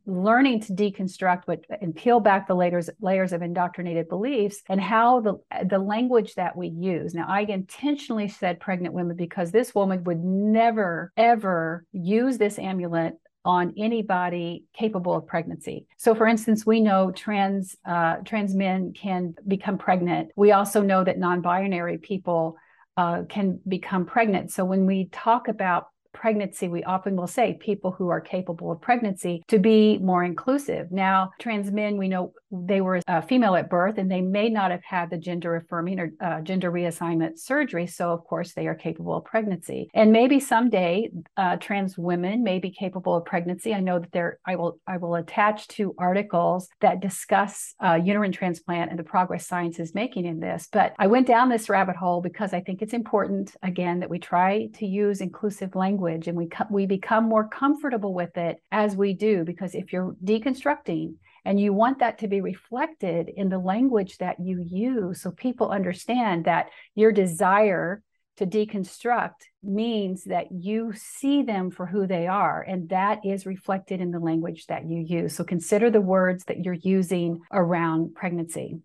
learning 0.05 0.59
to 0.61 0.73
deconstruct 0.73 1.41
what 1.45 1.65
and 1.81 1.95
peel 1.95 2.19
back 2.19 2.47
the 2.47 2.53
layers 2.53 2.89
layers 2.99 3.33
of 3.33 3.41
indoctrinated 3.41 4.07
beliefs 4.07 4.61
and 4.69 4.79
how 4.79 5.19
the 5.21 5.33
the 5.65 5.79
language 5.79 6.35
that 6.35 6.55
we 6.55 6.67
use 6.67 7.15
now 7.15 7.25
i 7.27 7.41
intentionally 7.41 8.27
said 8.27 8.59
pregnant 8.59 8.93
women 8.93 9.15
because 9.15 9.51
this 9.51 9.73
woman 9.73 10.03
would 10.03 10.23
never 10.23 11.11
ever 11.17 11.83
use 11.91 12.37
this 12.37 12.59
amulet 12.59 13.15
on 13.43 13.73
anybody 13.77 14.65
capable 14.73 15.15
of 15.15 15.25
pregnancy. 15.25 15.87
So, 15.97 16.13
for 16.13 16.27
instance, 16.27 16.65
we 16.65 16.81
know 16.81 17.11
trans 17.11 17.75
uh, 17.85 18.17
trans 18.25 18.53
men 18.53 18.93
can 18.93 19.35
become 19.47 19.77
pregnant. 19.77 20.31
We 20.35 20.51
also 20.51 20.81
know 20.81 21.03
that 21.03 21.17
non-binary 21.17 21.99
people 21.99 22.57
uh, 22.97 23.23
can 23.27 23.59
become 23.67 24.05
pregnant. 24.05 24.51
So, 24.51 24.63
when 24.65 24.85
we 24.85 25.05
talk 25.11 25.47
about 25.47 25.87
pregnancy, 26.13 26.67
we 26.67 26.83
often 26.83 27.15
will 27.15 27.27
say 27.27 27.57
people 27.59 27.91
who 27.91 28.09
are 28.09 28.21
capable 28.21 28.71
of 28.71 28.81
pregnancy 28.81 29.43
to 29.47 29.59
be 29.59 29.97
more 29.97 30.23
inclusive. 30.23 30.91
Now, 30.91 31.31
trans 31.39 31.71
men, 31.71 31.97
we 31.97 32.07
know 32.07 32.33
they 32.51 32.81
were 32.81 32.99
a 33.07 33.21
female 33.21 33.55
at 33.55 33.69
birth 33.69 33.97
and 33.97 34.11
they 34.11 34.21
may 34.21 34.49
not 34.49 34.71
have 34.71 34.83
had 34.83 35.09
the 35.09 35.17
gender 35.17 35.55
affirming 35.55 35.99
or 35.99 36.11
uh, 36.21 36.41
gender 36.41 36.71
reassignment 36.71 37.39
surgery. 37.39 37.87
So, 37.87 38.11
of 38.11 38.23
course, 38.25 38.53
they 38.53 38.67
are 38.67 38.75
capable 38.75 39.15
of 39.15 39.25
pregnancy. 39.25 39.89
And 39.93 40.11
maybe 40.11 40.39
someday 40.39 41.09
uh, 41.37 41.57
trans 41.57 41.97
women 41.97 42.43
may 42.43 42.59
be 42.59 42.71
capable 42.71 43.15
of 43.15 43.25
pregnancy. 43.25 43.73
I 43.73 43.79
know 43.79 43.99
that 43.99 44.11
there, 44.11 44.39
I 44.45 44.55
will, 44.55 44.79
I 44.87 44.97
will 44.97 45.15
attach 45.15 45.67
to 45.69 45.95
articles 45.97 46.67
that 46.81 46.99
discuss 46.99 47.73
uh, 47.83 47.99
uterine 48.03 48.31
transplant 48.31 48.89
and 48.89 48.99
the 48.99 49.03
progress 49.03 49.47
science 49.47 49.79
is 49.79 49.95
making 49.95 50.25
in 50.25 50.39
this. 50.39 50.67
But 50.71 50.93
I 50.99 51.07
went 51.07 51.27
down 51.27 51.49
this 51.49 51.69
rabbit 51.69 51.95
hole 51.95 52.21
because 52.21 52.53
I 52.53 52.61
think 52.61 52.81
it's 52.81 52.93
important, 52.93 53.55
again, 53.63 53.99
that 53.99 54.09
we 54.09 54.19
try 54.19 54.67
to 54.75 54.85
use 54.85 55.21
inclusive 55.21 55.75
language 55.75 56.27
and 56.27 56.37
we, 56.37 56.47
co- 56.47 56.65
we 56.69 56.85
become 56.85 57.27
more 57.27 57.47
comfortable 57.47 58.13
with 58.13 58.37
it 58.37 58.57
as 58.71 58.95
we 58.95 59.13
do. 59.13 59.43
Because 59.43 59.73
if 59.75 59.93
you're 59.93 60.15
deconstructing, 60.23 61.15
and 61.45 61.59
you 61.59 61.73
want 61.73 61.99
that 61.99 62.19
to 62.19 62.27
be 62.27 62.41
reflected 62.41 63.29
in 63.29 63.49
the 63.49 63.57
language 63.57 64.17
that 64.19 64.39
you 64.39 64.63
use 64.65 65.21
so 65.21 65.31
people 65.31 65.71
understand 65.71 66.45
that 66.45 66.69
your 66.95 67.11
desire 67.11 68.03
to 68.37 68.45
deconstruct 68.45 69.35
means 69.61 70.23
that 70.25 70.51
you 70.51 70.93
see 70.95 71.43
them 71.43 71.69
for 71.69 71.85
who 71.85 72.07
they 72.07 72.27
are. 72.27 72.61
And 72.61 72.89
that 72.89 73.25
is 73.25 73.45
reflected 73.45 74.01
in 74.01 74.11
the 74.11 74.19
language 74.19 74.65
that 74.67 74.89
you 74.89 74.99
use. 74.99 75.35
So 75.35 75.43
consider 75.43 75.89
the 75.91 76.01
words 76.01 76.45
that 76.45 76.63
you're 76.63 76.73
using 76.73 77.41
around 77.51 78.15
pregnancy. 78.15 78.79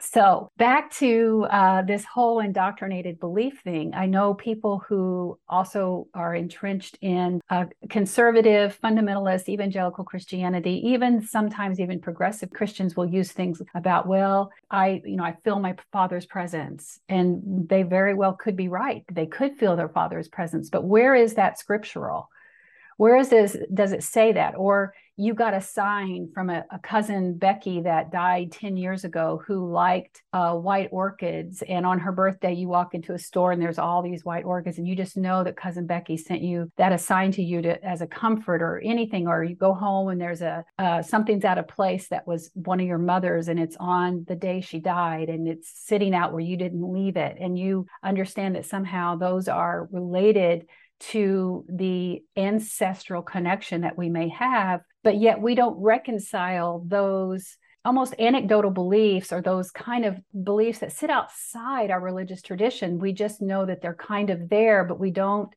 So, 0.00 0.50
back 0.56 0.92
to 0.94 1.46
uh, 1.50 1.82
this 1.82 2.04
whole 2.04 2.38
indoctrinated 2.40 3.18
belief 3.18 3.60
thing. 3.64 3.94
I 3.94 4.06
know 4.06 4.34
people 4.34 4.82
who 4.88 5.38
also 5.48 6.06
are 6.14 6.34
entrenched 6.34 6.98
in 7.00 7.40
uh, 7.50 7.64
conservative, 7.90 8.78
fundamentalist, 8.80 9.48
evangelical 9.48 10.04
Christianity, 10.04 10.82
even 10.86 11.26
sometimes 11.26 11.80
even 11.80 12.00
progressive 12.00 12.50
Christians 12.50 12.96
will 12.96 13.08
use 13.08 13.32
things 13.32 13.60
about, 13.74 14.06
well, 14.06 14.52
I, 14.70 15.02
you 15.04 15.16
know, 15.16 15.24
I 15.24 15.34
feel 15.42 15.58
my 15.58 15.74
father's 15.92 16.26
presence. 16.26 17.00
And 17.08 17.68
they 17.68 17.82
very 17.82 18.14
well 18.14 18.34
could 18.34 18.56
be 18.56 18.68
right. 18.68 19.04
They 19.10 19.26
could 19.26 19.56
feel 19.56 19.74
their 19.74 19.88
father's 19.88 20.28
presence. 20.28 20.70
But 20.70 20.84
where 20.84 21.14
is 21.16 21.34
that 21.34 21.58
scriptural? 21.58 22.28
Where 22.98 23.16
is 23.16 23.28
this? 23.28 23.56
Does 23.72 23.92
it 23.92 24.02
say 24.02 24.32
that? 24.32 24.54
Or 24.56 24.92
you 25.16 25.34
got 25.34 25.52
a 25.52 25.60
sign 25.60 26.30
from 26.32 26.48
a, 26.48 26.64
a, 26.70 26.78
cousin 26.78 27.36
Becky 27.36 27.80
that 27.80 28.12
died 28.12 28.52
10 28.52 28.76
years 28.76 29.04
ago 29.04 29.42
who 29.44 29.68
liked 29.68 30.22
uh, 30.32 30.54
white 30.54 30.88
orchids. 30.92 31.60
And 31.68 31.84
on 31.84 31.98
her 31.98 32.12
birthday, 32.12 32.54
you 32.54 32.68
walk 32.68 32.94
into 32.94 33.14
a 33.14 33.18
store 33.18 33.50
and 33.50 33.60
there's 33.60 33.80
all 33.80 34.00
these 34.00 34.24
white 34.24 34.44
orchids, 34.44 34.78
and 34.78 34.86
you 34.86 34.94
just 34.94 35.16
know 35.16 35.42
that 35.42 35.56
cousin 35.56 35.86
Becky 35.86 36.16
sent 36.16 36.42
you 36.42 36.70
that 36.76 36.92
assigned 36.92 37.34
to 37.34 37.42
you 37.42 37.62
to, 37.62 37.84
as 37.84 38.00
a 38.00 38.06
comfort 38.06 38.62
or 38.62 38.78
anything. 38.78 39.26
Or 39.26 39.42
you 39.42 39.56
go 39.56 39.74
home 39.74 40.08
and 40.08 40.20
there's 40.20 40.42
a 40.42 40.64
uh, 40.78 41.02
something's 41.02 41.44
out 41.44 41.58
of 41.58 41.66
place 41.66 42.08
that 42.08 42.26
was 42.26 42.50
one 42.54 42.80
of 42.80 42.86
your 42.86 42.98
mother's 42.98 43.48
and 43.48 43.58
it's 43.58 43.76
on 43.78 44.24
the 44.28 44.36
day 44.36 44.60
she 44.60 44.78
died 44.78 45.28
and 45.28 45.48
it's 45.48 45.72
sitting 45.84 46.14
out 46.14 46.32
where 46.32 46.40
you 46.40 46.56
didn't 46.56 46.92
leave 46.92 47.16
it. 47.16 47.36
And 47.40 47.58
you 47.58 47.86
understand 48.04 48.54
that 48.54 48.66
somehow 48.66 49.16
those 49.16 49.48
are 49.48 49.88
related 49.90 50.66
to 51.00 51.64
the 51.68 52.22
ancestral 52.36 53.22
connection 53.22 53.82
that 53.82 53.96
we 53.96 54.08
may 54.08 54.28
have 54.28 54.80
but 55.04 55.18
yet 55.18 55.40
we 55.40 55.54
don't 55.54 55.80
reconcile 55.80 56.84
those 56.86 57.56
almost 57.84 58.14
anecdotal 58.18 58.70
beliefs 58.70 59.32
or 59.32 59.40
those 59.40 59.70
kind 59.70 60.04
of 60.04 60.18
beliefs 60.44 60.80
that 60.80 60.92
sit 60.92 61.08
outside 61.08 61.90
our 61.90 62.00
religious 62.00 62.42
tradition. 62.42 62.98
We 62.98 63.12
just 63.12 63.40
know 63.40 63.64
that 63.64 63.80
they're 63.80 63.94
kind 63.94 64.30
of 64.30 64.48
there, 64.50 64.84
but 64.84 65.00
we 65.00 65.10
don't 65.10 65.48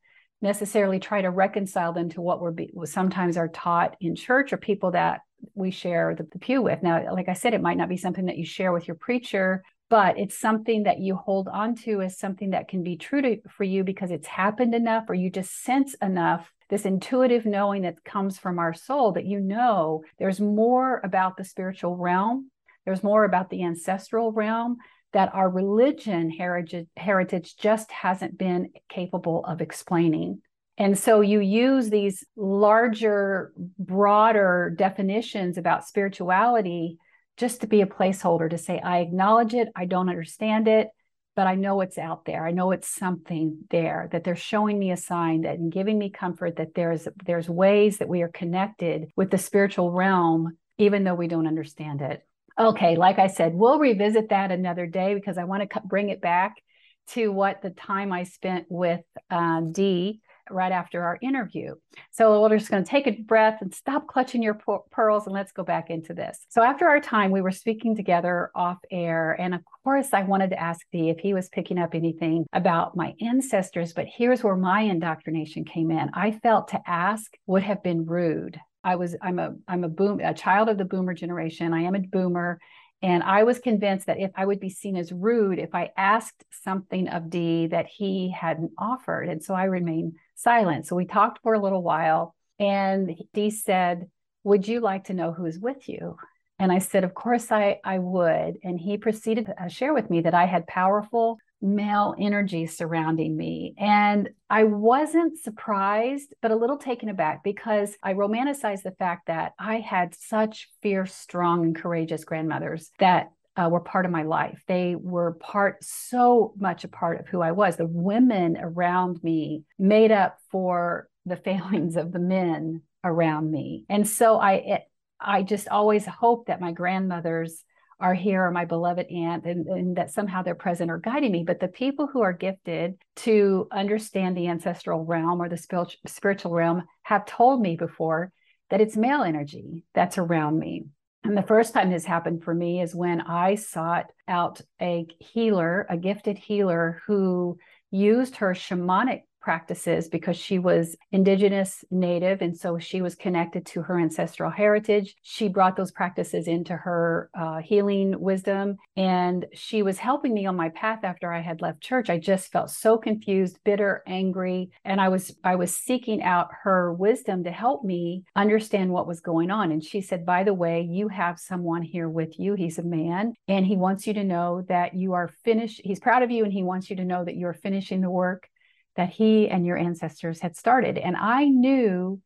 necessarily 0.41 0.99
try 0.99 1.21
to 1.21 1.29
reconcile 1.29 1.93
them 1.93 2.09
to 2.11 2.21
what 2.21 2.39
we're 2.39 2.51
be, 2.51 2.71
sometimes 2.85 3.37
are 3.37 3.49
taught 3.49 3.97
in 3.99 4.15
church 4.15 4.53
or 4.53 4.57
people 4.57 4.91
that 4.91 5.21
we 5.55 5.71
share 5.71 6.15
the, 6.15 6.25
the 6.31 6.39
pew 6.39 6.61
with. 6.61 6.81
Now, 6.81 7.13
like 7.13 7.27
I 7.27 7.33
said, 7.33 7.53
it 7.53 7.61
might 7.61 7.77
not 7.77 7.89
be 7.89 7.97
something 7.97 8.27
that 8.27 8.37
you 8.37 8.45
share 8.45 8.71
with 8.71 8.87
your 8.87 8.95
preacher, 8.95 9.63
but 9.91 10.17
it's 10.17 10.39
something 10.39 10.83
that 10.83 11.01
you 11.01 11.17
hold 11.17 11.49
on 11.49 11.75
to 11.75 12.01
as 12.01 12.17
something 12.17 12.51
that 12.51 12.69
can 12.69 12.81
be 12.81 12.95
true 12.95 13.21
to, 13.21 13.37
for 13.49 13.65
you 13.65 13.83
because 13.83 14.09
it's 14.09 14.25
happened 14.25 14.73
enough 14.73 15.03
or 15.09 15.13
you 15.13 15.29
just 15.29 15.63
sense 15.63 15.93
enough 15.95 16.49
this 16.69 16.85
intuitive 16.85 17.45
knowing 17.45 17.81
that 17.81 18.01
comes 18.05 18.37
from 18.37 18.57
our 18.57 18.73
soul 18.73 19.11
that 19.11 19.25
you 19.25 19.41
know 19.41 20.01
there's 20.17 20.39
more 20.39 21.01
about 21.03 21.35
the 21.35 21.43
spiritual 21.43 21.97
realm, 21.97 22.49
there's 22.85 23.03
more 23.03 23.25
about 23.25 23.49
the 23.49 23.63
ancestral 23.63 24.31
realm 24.31 24.77
that 25.11 25.29
our 25.33 25.49
religion 25.49 26.29
heritage, 26.29 26.87
heritage 26.95 27.57
just 27.57 27.91
hasn't 27.91 28.37
been 28.37 28.69
capable 28.87 29.43
of 29.43 29.59
explaining. 29.59 30.41
And 30.77 30.97
so 30.97 31.19
you 31.19 31.41
use 31.41 31.89
these 31.89 32.23
larger, 32.37 33.51
broader 33.77 34.73
definitions 34.77 35.57
about 35.57 35.85
spirituality 35.85 36.97
just 37.41 37.61
to 37.61 37.67
be 37.67 37.81
a 37.81 37.87
placeholder 37.87 38.49
to 38.49 38.57
say, 38.57 38.79
I 38.79 38.99
acknowledge 38.99 39.55
it, 39.55 39.67
I 39.75 39.85
don't 39.85 40.09
understand 40.09 40.67
it, 40.67 40.89
but 41.35 41.47
I 41.47 41.55
know 41.55 41.81
it's 41.81 41.97
out 41.97 42.23
there. 42.25 42.45
I 42.45 42.51
know 42.51 42.71
it's 42.71 42.87
something 42.87 43.63
there 43.71 44.07
that 44.11 44.23
they're 44.23 44.35
showing 44.35 44.77
me 44.77 44.91
a 44.91 44.97
sign 44.97 45.41
that 45.41 45.57
and 45.57 45.71
giving 45.71 45.97
me 45.97 46.11
comfort 46.11 46.57
that 46.57 46.75
there's 46.75 47.07
there's 47.25 47.49
ways 47.49 47.97
that 47.97 48.07
we 48.07 48.21
are 48.21 48.29
connected 48.29 49.07
with 49.15 49.31
the 49.31 49.39
spiritual 49.39 49.91
realm 49.91 50.55
even 50.77 51.03
though 51.03 51.15
we 51.15 51.27
don't 51.27 51.47
understand 51.47 52.01
it. 52.01 52.21
Okay, 52.59 52.95
like 52.95 53.17
I 53.17 53.27
said, 53.27 53.55
we'll 53.55 53.79
revisit 53.79 54.29
that 54.29 54.51
another 54.51 54.85
day 54.85 55.15
because 55.15 55.37
I 55.37 55.45
want 55.45 55.67
to 55.67 55.81
bring 55.83 56.09
it 56.09 56.21
back 56.21 56.61
to 57.09 57.31
what 57.31 57.63
the 57.63 57.71
time 57.71 58.11
I 58.11 58.23
spent 58.23 58.67
with 58.69 59.01
uh, 59.31 59.61
Dee 59.61 60.21
right 60.53 60.71
after 60.71 61.03
our 61.03 61.17
interview. 61.21 61.75
So 62.11 62.41
we're 62.41 62.57
just 62.57 62.71
going 62.71 62.83
to 62.83 62.89
take 62.89 63.07
a 63.07 63.11
breath 63.11 63.59
and 63.61 63.73
stop 63.73 64.07
clutching 64.07 64.41
your 64.41 64.59
pearls 64.91 65.25
and 65.25 65.33
let's 65.33 65.51
go 65.51 65.63
back 65.63 65.89
into 65.89 66.13
this. 66.13 66.45
So 66.49 66.61
after 66.61 66.87
our 66.87 66.99
time, 66.99 67.31
we 67.31 67.41
were 67.41 67.51
speaking 67.51 67.95
together 67.95 68.51
off 68.55 68.77
air. 68.91 69.35
And 69.39 69.53
of 69.53 69.61
course, 69.83 70.09
I 70.13 70.23
wanted 70.23 70.49
to 70.51 70.59
ask 70.59 70.85
Dee 70.91 71.09
if 71.09 71.19
he 71.19 71.33
was 71.33 71.49
picking 71.49 71.77
up 71.77 71.95
anything 71.95 72.45
about 72.53 72.95
my 72.95 73.13
ancestors, 73.21 73.93
but 73.93 74.07
here's 74.07 74.43
where 74.43 74.55
my 74.55 74.81
indoctrination 74.81 75.65
came 75.65 75.91
in. 75.91 76.09
I 76.13 76.31
felt 76.31 76.69
to 76.69 76.81
ask 76.85 77.31
would 77.47 77.63
have 77.63 77.83
been 77.83 78.05
rude. 78.05 78.59
I 78.83 78.95
was 78.95 79.15
I'm 79.21 79.39
a 79.39 79.53
I'm 79.67 79.83
a 79.83 79.89
boom 79.89 80.19
a 80.21 80.33
child 80.33 80.69
of 80.69 80.77
the 80.77 80.85
boomer 80.85 81.13
generation. 81.13 81.73
I 81.73 81.81
am 81.81 81.95
a 81.95 81.99
boomer 81.99 82.59
and 83.01 83.23
I 83.23 83.43
was 83.43 83.59
convinced 83.59 84.05
that 84.05 84.19
if 84.19 84.31
I 84.35 84.45
would 84.45 84.59
be 84.59 84.69
seen 84.69 84.95
as 84.95 85.11
rude 85.11 85.57
if 85.57 85.73
I 85.73 85.91
asked 85.97 86.45
something 86.63 87.07
of 87.07 87.29
D 87.29 87.67
that 87.67 87.87
he 87.87 88.29
hadn't 88.29 88.71
offered. 88.77 89.27
And 89.27 89.43
so 89.43 89.55
I 89.55 89.63
remained 89.63 90.13
silent. 90.35 90.85
So 90.85 90.95
we 90.95 91.05
talked 91.05 91.39
for 91.41 91.53
a 91.53 91.61
little 91.61 91.81
while, 91.81 92.35
and 92.59 93.15
Dee 93.33 93.49
said, 93.49 94.07
Would 94.43 94.67
you 94.67 94.81
like 94.81 95.05
to 95.05 95.13
know 95.13 95.31
who's 95.31 95.57
with 95.57 95.89
you? 95.89 96.17
And 96.59 96.71
I 96.71 96.77
said, 96.77 97.03
Of 97.03 97.15
course 97.15 97.51
I, 97.51 97.79
I 97.83 97.97
would. 97.97 98.57
And 98.63 98.79
he 98.79 98.97
proceeded 98.97 99.47
to 99.47 99.63
uh, 99.63 99.67
share 99.67 99.93
with 99.93 100.09
me 100.11 100.21
that 100.21 100.35
I 100.35 100.45
had 100.45 100.67
powerful 100.67 101.39
male 101.61 102.15
energy 102.19 102.65
surrounding 102.65 103.35
me. 103.37 103.75
And 103.77 104.29
I 104.49 104.63
wasn't 104.63 105.37
surprised, 105.37 106.33
but 106.41 106.51
a 106.51 106.55
little 106.55 106.77
taken 106.77 107.09
aback 107.09 107.43
because 107.43 107.95
I 108.01 108.13
romanticized 108.13 108.83
the 108.83 108.91
fact 108.91 109.27
that 109.27 109.53
I 109.59 109.79
had 109.79 110.15
such 110.15 110.69
fierce, 110.81 111.13
strong, 111.13 111.63
and 111.63 111.75
courageous 111.75 112.25
grandmothers 112.25 112.91
that 112.99 113.31
uh, 113.55 113.69
were 113.69 113.79
part 113.79 114.05
of 114.05 114.11
my 114.11 114.23
life. 114.23 114.63
They 114.67 114.95
were 114.95 115.33
part, 115.33 115.83
so 115.83 116.53
much 116.57 116.83
a 116.83 116.87
part 116.87 117.19
of 117.19 117.27
who 117.27 117.41
I 117.41 117.51
was. 117.51 117.75
The 117.75 117.85
women 117.85 118.57
around 118.59 119.21
me 119.23 119.63
made 119.77 120.11
up 120.11 120.37
for 120.51 121.09
the 121.25 121.35
failings 121.37 121.95
of 121.95 122.11
the 122.11 122.19
men 122.19 122.81
around 123.03 123.51
me. 123.51 123.85
And 123.89 124.07
so 124.07 124.37
I, 124.37 124.53
it, 124.53 124.81
I 125.19 125.43
just 125.43 125.67
always 125.67 126.05
hope 126.05 126.47
that 126.47 126.61
my 126.61 126.71
grandmothers 126.71 127.63
are 128.01 128.15
here 128.15 128.43
or 128.43 128.51
my 128.51 128.65
beloved 128.65 129.05
aunt 129.11 129.45
and, 129.45 129.67
and, 129.67 129.95
that 129.95 130.11
somehow 130.11 130.41
they're 130.41 130.55
present 130.55 130.89
or 130.89 130.97
guiding 130.97 131.31
me. 131.31 131.43
But 131.45 131.59
the 131.59 131.67
people 131.67 132.07
who 132.07 132.21
are 132.21 132.33
gifted 132.33 132.95
to 133.17 133.67
understand 133.71 134.35
the 134.35 134.47
ancestral 134.47 135.05
realm 135.05 135.41
or 135.41 135.47
the 135.47 135.87
spiritual 136.07 136.51
realm 136.51 136.83
have 137.03 137.25
told 137.25 137.61
me 137.61 137.75
before 137.75 138.31
that 138.71 138.81
it's 138.81 138.97
male 138.97 139.21
energy 139.21 139.85
that's 139.93 140.17
around 140.17 140.57
me. 140.57 140.85
And 141.23 141.37
the 141.37 141.43
first 141.43 141.73
time 141.73 141.91
this 141.91 142.05
happened 142.05 142.43
for 142.43 142.53
me 142.53 142.81
is 142.81 142.95
when 142.95 143.21
I 143.21 143.55
sought 143.55 144.07
out 144.27 144.59
a 144.81 145.05
healer, 145.19 145.85
a 145.87 145.95
gifted 145.95 146.39
healer 146.39 147.01
who 147.05 147.59
used 147.91 148.37
her 148.37 148.53
shamanic 148.53 149.21
practices 149.41 150.07
because 150.07 150.37
she 150.37 150.59
was 150.59 150.95
indigenous 151.11 151.83
native 151.91 152.41
and 152.41 152.57
so 152.57 152.77
she 152.77 153.01
was 153.01 153.15
connected 153.15 153.65
to 153.65 153.81
her 153.81 153.99
ancestral 153.99 154.51
heritage. 154.51 155.15
She 155.21 155.47
brought 155.47 155.75
those 155.75 155.91
practices 155.91 156.47
into 156.47 156.75
her 156.75 157.29
uh, 157.37 157.57
healing 157.57 158.19
wisdom 158.19 158.77
and 158.95 159.45
she 159.53 159.83
was 159.83 159.97
helping 159.97 160.33
me 160.33 160.45
on 160.45 160.55
my 160.55 160.69
path 160.69 160.99
after 161.03 161.31
i 161.31 161.41
had 161.41 161.61
left 161.61 161.81
church. 161.81 162.09
I 162.09 162.17
just 162.17 162.51
felt 162.51 162.69
so 162.69 162.97
confused 162.97 163.59
bitter 163.63 164.03
angry 164.07 164.69
and 164.85 165.01
i 165.01 165.09
was 165.09 165.35
i 165.43 165.55
was 165.55 165.75
seeking 165.75 166.21
out 166.21 166.49
her 166.63 166.93
wisdom 166.93 167.43
to 167.43 167.51
help 167.51 167.83
me 167.83 168.23
understand 168.35 168.91
what 168.91 169.07
was 169.07 169.19
going 169.19 169.51
on. 169.51 169.71
And 169.71 169.83
she 169.83 170.01
said 170.01 170.25
by 170.25 170.43
the 170.43 170.53
way 170.53 170.81
you 170.81 171.07
have 171.07 171.39
someone 171.39 171.81
here 171.81 172.09
with 172.09 172.39
you. 172.39 172.53
He's 172.53 172.77
a 172.77 172.83
man 172.83 173.33
and 173.47 173.65
he 173.65 173.75
wants 173.75 174.05
you 174.05 174.13
to 174.13 174.23
know 174.23 174.63
that 174.67 174.93
you 174.93 175.13
are 175.13 175.29
finished 175.43 175.81
he's 175.83 175.99
proud 175.99 176.23
of 176.23 176.31
you 176.31 176.43
and 176.43 176.53
he 176.53 176.63
wants 176.63 176.89
you 176.89 176.95
to 176.95 177.05
know 177.05 177.23
that 177.23 177.35
you're 177.35 177.53
finishing 177.53 178.01
the 178.01 178.09
work 178.09 178.47
that 178.95 179.09
he 179.09 179.49
and 179.49 179.65
your 179.65 179.77
ancestors 179.77 180.39
had 180.39 180.55
started. 180.55 180.97
And 180.97 181.15
I 181.15 181.45
knew 181.45 182.21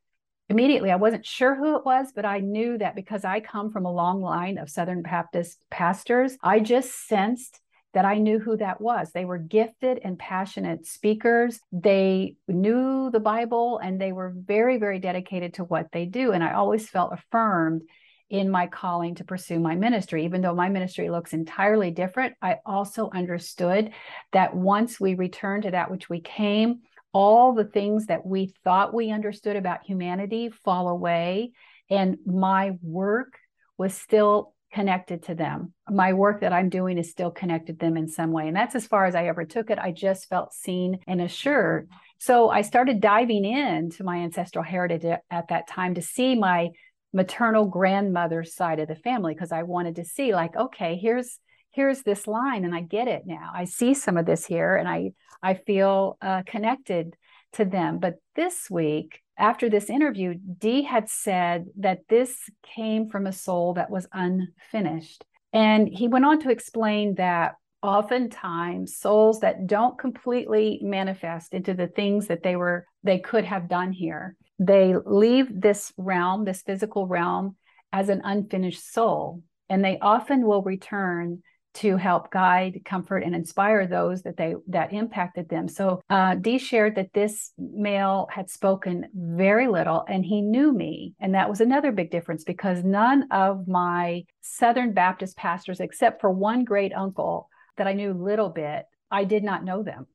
immediately, 0.49 0.91
I 0.91 0.97
wasn't 0.97 1.25
sure 1.25 1.55
who 1.55 1.75
it 1.77 1.85
was, 1.85 2.11
but 2.15 2.25
I 2.25 2.39
knew 2.39 2.77
that 2.77 2.95
because 2.95 3.25
I 3.25 3.39
come 3.39 3.71
from 3.71 3.85
a 3.85 3.93
long 3.93 4.21
line 4.21 4.57
of 4.57 4.69
Southern 4.69 5.01
Baptist 5.01 5.59
pastors, 5.71 6.37
I 6.43 6.59
just 6.59 7.07
sensed 7.07 7.59
that 7.93 8.05
I 8.05 8.17
knew 8.17 8.39
who 8.39 8.57
that 8.57 8.81
was. 8.81 9.11
They 9.11 9.25
were 9.25 9.37
gifted 9.37 10.01
and 10.03 10.19
passionate 10.19 10.85
speakers. 10.85 11.59
They 11.71 12.35
knew 12.47 13.09
the 13.09 13.21
Bible 13.21 13.79
and 13.81 13.99
they 13.99 14.11
were 14.11 14.33
very, 14.35 14.77
very 14.77 14.99
dedicated 14.99 15.55
to 15.55 15.63
what 15.63 15.87
they 15.93 16.05
do. 16.05 16.33
And 16.33 16.43
I 16.43 16.53
always 16.53 16.89
felt 16.89 17.13
affirmed 17.13 17.83
in 18.29 18.49
my 18.49 18.67
calling 18.67 19.15
to 19.15 19.23
pursue 19.23 19.59
my 19.59 19.75
ministry. 19.75 20.25
Even 20.25 20.41
though 20.41 20.55
my 20.55 20.69
ministry 20.69 21.09
looks 21.09 21.33
entirely 21.33 21.91
different, 21.91 22.35
I 22.41 22.57
also 22.65 23.09
understood 23.13 23.91
that 24.33 24.55
once 24.55 24.99
we 24.99 25.15
return 25.15 25.61
to 25.61 25.71
that 25.71 25.91
which 25.91 26.09
we 26.09 26.21
came, 26.21 26.81
all 27.13 27.53
the 27.53 27.65
things 27.65 28.07
that 28.07 28.25
we 28.25 28.53
thought 28.63 28.93
we 28.93 29.11
understood 29.11 29.55
about 29.55 29.85
humanity 29.85 30.49
fall 30.49 30.89
away. 30.89 31.51
And 31.89 32.17
my 32.25 32.71
work 32.81 33.37
was 33.77 33.93
still 33.93 34.53
connected 34.73 35.23
to 35.23 35.35
them. 35.35 35.71
My 35.89 36.11
work 36.11 36.41
that 36.41 36.51
I'm 36.51 36.67
doing 36.67 36.97
is 36.97 37.09
still 37.09 37.31
connected 37.31 37.79
to 37.79 37.85
them 37.85 37.95
in 37.95 38.09
some 38.09 38.31
way. 38.31 38.47
And 38.47 38.55
that's 38.55 38.75
as 38.75 38.85
far 38.85 39.05
as 39.05 39.15
I 39.15 39.27
ever 39.27 39.45
took 39.45 39.69
it. 39.69 39.79
I 39.79 39.91
just 39.91 40.27
felt 40.27 40.53
seen 40.53 40.99
and 41.07 41.21
assured. 41.21 41.89
So 42.17 42.49
I 42.49 42.61
started 42.61 42.99
diving 42.99 43.45
into 43.45 44.03
my 44.03 44.17
ancestral 44.17 44.65
heritage 44.65 45.05
at 45.05 45.47
that 45.47 45.67
time 45.67 45.95
to 45.95 46.01
see 46.01 46.35
my 46.35 46.69
maternal 47.15 47.65
grandmother's 47.65 48.53
side 48.53 48.79
of 48.79 48.89
the 48.89 48.95
family 48.95 49.33
because 49.33 49.53
I 49.53 49.63
wanted 49.63 49.95
to 49.95 50.03
see 50.03 50.33
like 50.33 50.55
okay 50.55 50.97
here's 50.97 51.39
here's 51.71 52.03
this 52.03 52.27
line 52.27 52.65
and 52.65 52.75
I 52.75 52.81
get 52.81 53.07
it 53.07 53.23
now. 53.25 53.51
I 53.53 53.65
see 53.65 53.93
some 53.93 54.17
of 54.17 54.25
this 54.25 54.45
here 54.45 54.75
and 54.75 54.87
I 54.87 55.13
I 55.41 55.53
feel 55.53 56.17
uh, 56.21 56.43
connected 56.45 57.15
to 57.53 57.65
them. 57.65 57.99
But 57.99 58.15
this 58.35 58.69
week 58.69 59.21
after 59.37 59.69
this 59.69 59.89
interview 59.89 60.35
Dee 60.57 60.83
had 60.83 61.09
said 61.09 61.67
that 61.77 61.99
this 62.09 62.35
came 62.75 63.09
from 63.09 63.27
a 63.27 63.33
soul 63.33 63.75
that 63.75 63.89
was 63.89 64.07
unfinished. 64.11 65.23
And 65.53 65.87
he 65.87 66.09
went 66.09 66.25
on 66.25 66.41
to 66.41 66.49
explain 66.49 67.15
that 67.15 67.55
oftentimes 67.81 68.97
souls 68.97 69.39
that 69.39 69.67
don't 69.67 69.97
completely 69.97 70.79
manifest 70.81 71.53
into 71.53 71.73
the 71.73 71.87
things 71.87 72.27
that 72.27 72.43
they 72.43 72.57
were 72.57 72.85
they 73.03 73.19
could 73.19 73.45
have 73.45 73.69
done 73.69 73.93
here 73.93 74.35
they 74.59 74.95
leave 75.05 75.47
this 75.61 75.93
realm, 75.97 76.45
this 76.45 76.61
physical 76.61 77.07
realm, 77.07 77.55
as 77.91 78.09
an 78.09 78.21
unfinished 78.23 78.93
soul. 78.93 79.43
And 79.69 79.83
they 79.83 79.97
often 79.99 80.45
will 80.45 80.61
return 80.61 81.41
to 81.75 81.97
help 81.97 82.31
guide, 82.31 82.81
comfort, 82.85 83.17
and 83.23 83.35
inspire 83.35 83.85
those 83.85 84.23
that 84.23 84.37
they 84.37 84.55
that 84.67 84.93
impacted 84.93 85.49
them. 85.49 85.67
So 85.67 86.01
uh, 86.09 86.35
Dee 86.35 86.57
shared 86.57 86.95
that 86.95 87.13
this 87.13 87.51
male 87.57 88.27
had 88.31 88.49
spoken 88.49 89.09
very 89.13 89.67
little, 89.67 90.05
and 90.07 90.23
he 90.25 90.41
knew 90.41 90.71
me, 90.71 91.15
and 91.19 91.35
that 91.35 91.49
was 91.49 91.59
another 91.59 91.91
big 91.91 92.11
difference 92.11 92.45
because 92.45 92.83
none 92.83 93.27
of 93.29 93.67
my 93.67 94.23
Southern 94.41 94.93
Baptist 94.93 95.35
pastors, 95.35 95.81
except 95.81 96.21
for 96.21 96.31
one 96.31 96.63
great 96.63 96.93
uncle 96.93 97.49
that 97.77 97.87
I 97.87 97.93
knew 97.93 98.13
little 98.13 98.49
bit, 98.49 98.85
I 99.11 99.25
did 99.25 99.43
not 99.43 99.65
know 99.65 99.83
them. 99.83 100.07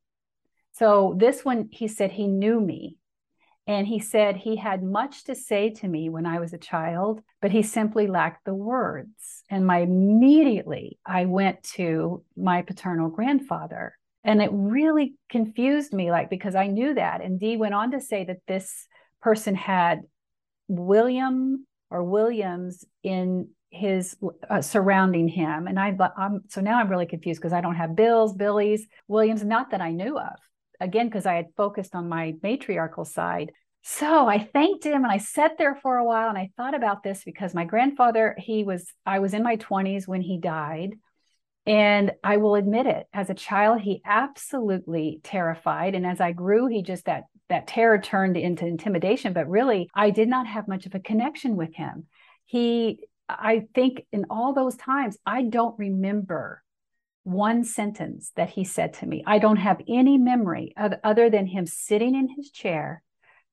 So 0.72 1.14
this 1.18 1.44
one, 1.44 1.68
he 1.72 1.88
said 1.88 2.10
he 2.10 2.26
knew 2.26 2.58
me, 2.58 2.96
and 3.70 3.86
he 3.86 4.00
said 4.00 4.36
he 4.36 4.56
had 4.56 4.82
much 4.82 5.22
to 5.24 5.36
say 5.36 5.70
to 5.70 5.86
me 5.86 6.08
when 6.08 6.26
I 6.26 6.40
was 6.40 6.52
a 6.52 6.58
child, 6.58 7.20
but 7.40 7.52
he 7.52 7.62
simply 7.62 8.08
lacked 8.08 8.44
the 8.44 8.52
words. 8.52 9.44
And 9.48 9.64
my 9.64 9.78
immediately 9.78 10.98
I 11.06 11.26
went 11.26 11.62
to 11.74 12.24
my 12.36 12.62
paternal 12.62 13.10
grandfather. 13.10 13.96
And 14.24 14.42
it 14.42 14.50
really 14.52 15.14
confused 15.28 15.92
me, 15.92 16.10
like, 16.10 16.30
because 16.30 16.56
I 16.56 16.66
knew 16.66 16.94
that. 16.94 17.20
And 17.20 17.38
Dee 17.38 17.56
went 17.56 17.74
on 17.74 17.92
to 17.92 18.00
say 18.00 18.24
that 18.24 18.40
this 18.48 18.88
person 19.22 19.54
had 19.54 20.00
William 20.66 21.64
or 21.90 22.02
Williams 22.02 22.84
in 23.04 23.50
his 23.70 24.16
uh, 24.50 24.62
surrounding 24.62 25.28
him. 25.28 25.68
And 25.68 25.78
I, 25.78 25.96
I'm, 26.18 26.40
so 26.48 26.60
now 26.60 26.80
I'm 26.80 26.90
really 26.90 27.06
confused 27.06 27.40
because 27.40 27.52
I 27.52 27.60
don't 27.60 27.76
have 27.76 27.94
Bills, 27.94 28.34
Billies, 28.34 28.88
Williams, 29.06 29.44
not 29.44 29.70
that 29.70 29.80
I 29.80 29.92
knew 29.92 30.18
of 30.18 30.34
again 30.80 31.06
because 31.06 31.26
I 31.26 31.34
had 31.34 31.46
focused 31.56 31.94
on 31.94 32.08
my 32.08 32.34
matriarchal 32.42 33.04
side. 33.04 33.52
So 33.82 34.28
I 34.28 34.38
thanked 34.38 34.84
him 34.84 35.04
and 35.04 35.12
I 35.12 35.18
sat 35.18 35.56
there 35.56 35.74
for 35.74 35.96
a 35.96 36.04
while 36.04 36.28
and 36.28 36.38
I 36.38 36.50
thought 36.56 36.74
about 36.74 37.02
this 37.02 37.24
because 37.24 37.54
my 37.54 37.64
grandfather, 37.64 38.36
he 38.38 38.62
was, 38.62 38.86
I 39.06 39.20
was 39.20 39.34
in 39.34 39.42
my 39.42 39.56
20s 39.56 40.06
when 40.06 40.20
he 40.20 40.38
died. 40.38 40.94
And 41.66 42.12
I 42.24 42.38
will 42.38 42.54
admit 42.54 42.86
it, 42.86 43.06
as 43.12 43.28
a 43.28 43.34
child, 43.34 43.82
he 43.82 44.00
absolutely 44.04 45.20
terrified. 45.22 45.94
And 45.94 46.06
as 46.06 46.20
I 46.20 46.32
grew, 46.32 46.66
he 46.66 46.82
just 46.82 47.04
that 47.04 47.24
that 47.50 47.66
terror 47.66 47.98
turned 47.98 48.36
into 48.36 48.66
intimidation. 48.66 49.34
But 49.34 49.48
really, 49.48 49.90
I 49.94 50.10
did 50.10 50.28
not 50.28 50.46
have 50.46 50.68
much 50.68 50.86
of 50.86 50.94
a 50.94 51.00
connection 51.00 51.56
with 51.56 51.74
him. 51.74 52.06
He, 52.46 53.00
I 53.28 53.66
think 53.74 54.06
in 54.10 54.24
all 54.30 54.54
those 54.54 54.76
times, 54.76 55.18
I 55.26 55.42
don't 55.42 55.78
remember 55.78 56.62
one 57.24 57.64
sentence 57.64 58.32
that 58.36 58.50
he 58.50 58.64
said 58.64 58.94
to 58.94 59.06
me. 59.06 59.22
I 59.26 59.38
don't 59.38 59.56
have 59.56 59.82
any 59.86 60.16
memory 60.16 60.72
of, 60.76 60.94
other 61.04 61.28
than 61.28 61.46
him 61.46 61.66
sitting 61.66 62.14
in 62.14 62.28
his 62.34 62.50
chair 62.50 63.02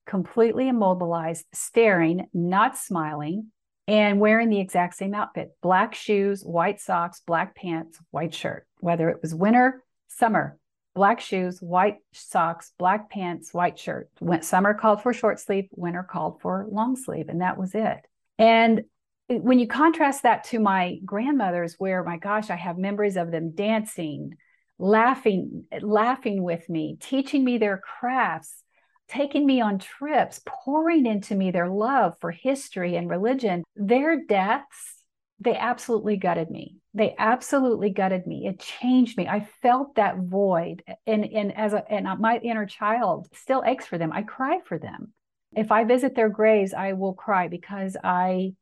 completely 0.08 0.67
immobilized, 0.67 1.46
staring, 1.54 2.28
not 2.34 2.78
smiling, 2.78 3.52
and 3.88 4.20
wearing 4.20 4.50
the 4.50 4.60
exact 4.60 4.96
same 4.96 5.13
outfit 5.13 5.56
black 5.62 5.93
shoes, 5.93 6.43
white 6.43 6.82
socks, 6.82 7.22
black 7.26 7.56
pants, 7.56 8.00
white 8.12 8.34
shirt, 8.34 8.65
whether 8.80 9.10
it 9.10 9.20
was 9.22 9.36
winter, 9.36 9.84
summer, 10.08 10.58
black 10.96 11.22
shoes, 11.22 11.60
white 11.62 11.98
socks, 12.12 12.74
black 12.80 13.10
pants, 13.10 13.54
white 13.54 13.78
shirt. 13.78 14.10
Summer 14.41 14.74
called 14.74 15.02
for 15.02 15.13
short 15.13 15.39
sleeve, 15.39 15.67
winter 15.72 16.04
called 16.04 16.41
for 16.41 16.65
long 16.70 16.96
sleeve, 16.96 17.30
and 17.30 17.41
that 17.41 17.58
was 17.58 17.76
it. 17.76 18.00
And 18.39 18.82
when 19.30 19.60
you 19.60 19.67
contrast 19.67 20.24
that 20.24 20.46
to 20.46 20.60
my 20.60 20.98
grandmother's, 21.06 21.76
where 21.78 22.04
my 22.04 22.17
gosh, 22.17 22.50
I 22.50 22.56
have 22.56 22.78
memories 22.78 23.17
of 23.17 23.32
them 23.32 23.52
dancing, 23.52 24.34
laughing, 24.80 25.65
laughing 25.82 26.43
with 26.43 26.67
me, 26.70 26.98
teaching 27.00 27.43
me 27.43 27.58
their 27.58 27.78
crafts, 27.78 28.63
taking 29.08 29.46
me 29.46 29.62
on 29.62 29.80
trips, 29.80 30.41
pouring 30.46 31.06
into 31.06 31.36
me 31.36 31.52
their 31.52 31.70
love 31.70 32.15
for 32.20 32.32
history 32.32 32.96
and 32.96 33.10
religion, 33.10 33.63
their 33.76 34.24
deaths, 34.26 34.96
they 35.39 35.56
absolutely 35.56 36.17
gutted 36.17 36.50
me. 36.50 36.78
They 36.93 37.15
absolutely 37.17 37.91
gutted 37.91 38.26
me. 38.26 38.48
It 38.48 38.60
changed 38.60 39.17
me. 39.17 39.28
I 39.28 39.48
felt 39.62 39.96
that 39.96 40.17
void. 40.17 40.84
And, 41.06 41.26
and 41.26 41.56
as 41.56 41.74
a, 41.74 41.89
and 41.91 42.08
my 42.20 42.39
inner 42.39 42.65
child 42.65 43.28
still 43.34 43.63
aches 43.65 43.86
for 43.86 43.98
them. 43.98 44.12
I 44.12 44.24
cry 44.24 44.60
for 44.65 44.80
them. 44.80 45.13
If 45.56 45.72
I 45.72 45.84
visit 45.84 46.15
their 46.15 46.30
graves, 46.30 46.74
I 46.74 46.93
will 46.93 47.13
cry 47.13 47.48
because 47.48 47.96
I 48.04 48.54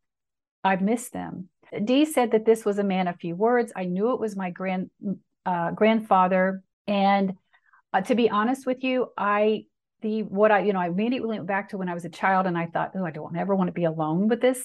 I've 0.64 0.82
missed 0.82 1.14
them. 1.14 1.50
Dee 1.84 2.06
said 2.06 2.32
that 2.32 2.46
this 2.46 2.66
was 2.66 2.80
a 2.80 2.84
man 2.84 3.08
of 3.08 3.18
few 3.18 3.36
words. 3.36 3.72
I 3.76 3.86
knew 3.86 4.14
it 4.14 4.20
was 4.20 4.36
my 4.36 4.50
grand 4.50 4.90
uh, 5.46 5.72
grandfather, 5.72 6.64
and 6.88 7.34
uh, 7.94 8.02
to 8.02 8.16
be 8.16 8.30
honest 8.30 8.66
with 8.66 8.84
you, 8.84 9.08
I 9.18 9.66
the 10.06 10.22
what 10.24 10.52
I 10.52 10.60
you 10.60 10.72
know 10.72 10.80
I 10.80 10.88
immediately 10.88 11.28
went 11.28 11.48
back 11.48 11.70
to 11.70 11.78
when 11.78 11.90
I 11.90 11.94
was 11.96 12.06
a 12.06 12.10
child 12.10 12.46
and 12.46 12.58
I 12.58 12.68
thought 12.68 12.92
oh 12.96 13.04
I 13.04 13.12
don't 13.12 13.36
ever 13.36 13.56
want 13.56 13.70
to 13.70 13.74
be 13.74 13.86
alone 13.86 14.28
with 14.28 14.40
this 14.40 14.64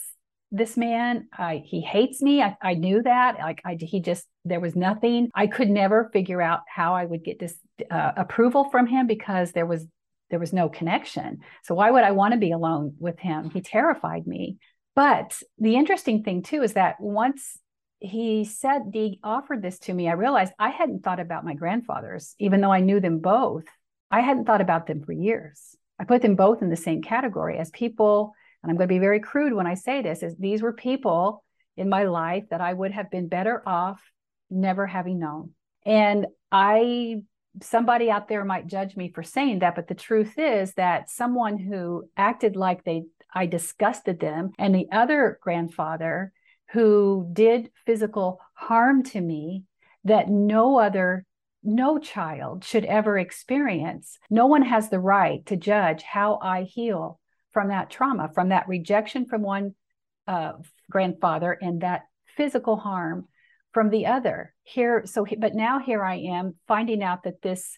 this 0.53 0.76
man. 0.76 1.29
I, 1.33 1.62
he 1.64 1.81
hates 1.81 2.20
me. 2.20 2.42
I, 2.42 2.57
I 2.61 2.74
knew 2.74 3.03
that. 3.05 3.38
Like 3.38 3.62
I 3.64 3.79
he 3.81 4.00
just 4.00 4.26
there 4.44 4.61
was 4.61 4.76
nothing. 4.76 5.31
I 5.35 5.46
could 5.46 5.70
never 5.70 6.11
figure 6.12 6.42
out 6.42 6.61
how 6.68 6.94
I 6.94 7.05
would 7.05 7.24
get 7.24 7.38
this 7.38 7.55
uh, 7.90 8.12
approval 8.16 8.68
from 8.70 8.87
him 8.87 9.07
because 9.07 9.53
there 9.53 9.66
was 9.66 9.87
there 10.29 10.38
was 10.38 10.53
no 10.53 10.68
connection. 10.68 11.38
So 11.64 11.74
why 11.74 11.90
would 11.90 12.05
I 12.05 12.12
want 12.12 12.35
to 12.35 12.38
be 12.38 12.53
alone 12.53 12.94
with 12.98 13.18
him? 13.18 13.50
He 13.50 13.61
terrified 13.62 14.26
me. 14.26 14.59
But 14.94 15.40
the 15.59 15.76
interesting 15.76 16.22
thing 16.22 16.42
too 16.42 16.62
is 16.62 16.74
that 16.74 16.96
once 17.00 17.57
he 18.00 18.44
said 18.44 18.83
he 18.92 19.20
offered 19.22 19.62
this 19.62 19.79
to 19.79 19.92
me 19.94 20.09
I 20.09 20.12
realized 20.12 20.53
I 20.59 20.70
hadn't 20.70 21.03
thought 21.05 21.20
about 21.20 21.44
my 21.44 21.55
grandfathers 21.55 22.35
even 22.38 22.62
though 22.62 22.72
I 22.72 22.81
knew 22.81 22.98
them 22.98 23.18
both 23.18 23.64
I 24.10 24.20
hadn't 24.20 24.44
thought 24.44 24.60
about 24.60 24.86
them 24.86 25.02
for 25.02 25.12
years. 25.12 25.76
I 25.98 26.04
put 26.04 26.22
them 26.22 26.34
both 26.34 26.62
in 26.62 26.70
the 26.70 26.76
same 26.76 27.02
category 27.02 27.58
as 27.58 27.70
people, 27.70 28.32
and 28.62 28.70
I'm 28.70 28.76
going 28.76 28.88
to 28.88 28.94
be 28.94 28.98
very 28.98 29.20
crude 29.20 29.52
when 29.52 29.66
I 29.66 29.74
say 29.74 30.02
this, 30.02 30.22
is 30.22 30.34
these 30.36 30.62
were 30.62 30.72
people 30.72 31.44
in 31.76 31.88
my 31.88 32.04
life 32.04 32.44
that 32.50 32.60
I 32.60 32.72
would 32.72 32.92
have 32.92 33.10
been 33.10 33.28
better 33.28 33.62
off 33.66 34.00
never 34.50 34.86
having 34.86 35.18
known. 35.18 35.50
And 35.86 36.26
I 36.50 37.22
somebody 37.62 38.10
out 38.10 38.28
there 38.28 38.44
might 38.44 38.66
judge 38.66 38.96
me 38.96 39.10
for 39.12 39.22
saying 39.22 39.58
that, 39.58 39.74
but 39.74 39.88
the 39.88 39.94
truth 39.94 40.38
is 40.38 40.72
that 40.74 41.10
someone 41.10 41.58
who 41.58 42.08
acted 42.16 42.56
like 42.56 42.84
they 42.84 43.04
I 43.32 43.46
disgusted 43.46 44.18
them, 44.18 44.50
and 44.58 44.74
the 44.74 44.88
other 44.90 45.38
grandfather 45.40 46.32
who 46.72 47.28
did 47.32 47.70
physical 47.86 48.40
harm 48.54 49.04
to 49.04 49.20
me 49.20 49.64
that 50.04 50.28
no 50.28 50.78
other 50.78 51.24
no 51.62 51.98
child 51.98 52.64
should 52.64 52.84
ever 52.84 53.18
experience. 53.18 54.18
No 54.30 54.46
one 54.46 54.62
has 54.62 54.88
the 54.88 55.00
right 55.00 55.44
to 55.46 55.56
judge 55.56 56.02
how 56.02 56.38
I 56.42 56.62
heal 56.62 57.20
from 57.52 57.68
that 57.68 57.90
trauma, 57.90 58.30
from 58.34 58.50
that 58.50 58.68
rejection 58.68 59.26
from 59.26 59.42
one 59.42 59.74
uh, 60.26 60.52
grandfather 60.90 61.56
and 61.60 61.82
that 61.82 62.02
physical 62.36 62.76
harm 62.76 63.26
from 63.72 63.90
the 63.90 64.06
other. 64.06 64.54
Here, 64.62 65.02
so, 65.04 65.26
but 65.38 65.54
now 65.54 65.78
here 65.78 66.02
I 66.02 66.16
am 66.16 66.54
finding 66.66 67.02
out 67.02 67.24
that 67.24 67.42
this 67.42 67.76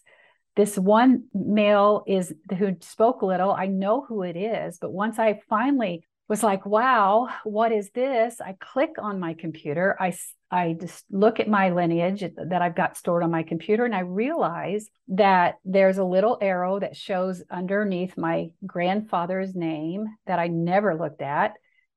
this 0.55 0.77
one 0.77 1.23
male 1.33 2.03
is 2.05 2.31
who 2.59 2.75
spoke 2.81 3.23
little. 3.23 3.51
I 3.51 3.65
know 3.65 4.05
who 4.07 4.21
it 4.21 4.37
is, 4.37 4.77
but 4.79 4.93
once 4.93 5.17
I 5.17 5.39
finally 5.49 6.05
was 6.27 6.43
like, 6.43 6.65
wow, 6.65 7.29
what 7.43 7.71
is 7.71 7.89
this? 7.91 8.39
I 8.39 8.55
click 8.59 8.91
on 8.99 9.19
my 9.19 9.33
computer. 9.33 9.97
I, 9.99 10.15
I 10.53 10.73
just 10.79 11.03
look 11.09 11.39
at 11.39 11.47
my 11.47 11.71
lineage 11.71 12.23
that 12.37 12.61
I've 12.61 12.75
got 12.75 12.95
stored 12.95 13.23
on 13.23 13.31
my 13.31 13.41
computer 13.41 13.85
and 13.85 13.95
I 13.95 14.01
realize 14.01 14.87
that 15.07 15.55
there's 15.65 15.97
a 15.97 16.03
little 16.03 16.37
arrow 16.39 16.79
that 16.79 16.95
shows 16.95 17.41
underneath 17.49 18.15
my 18.17 18.51
grandfather's 18.63 19.55
name 19.55 20.05
that 20.27 20.37
I 20.37 20.47
never 20.47 20.95
looked 20.95 21.23
at. 21.23 21.53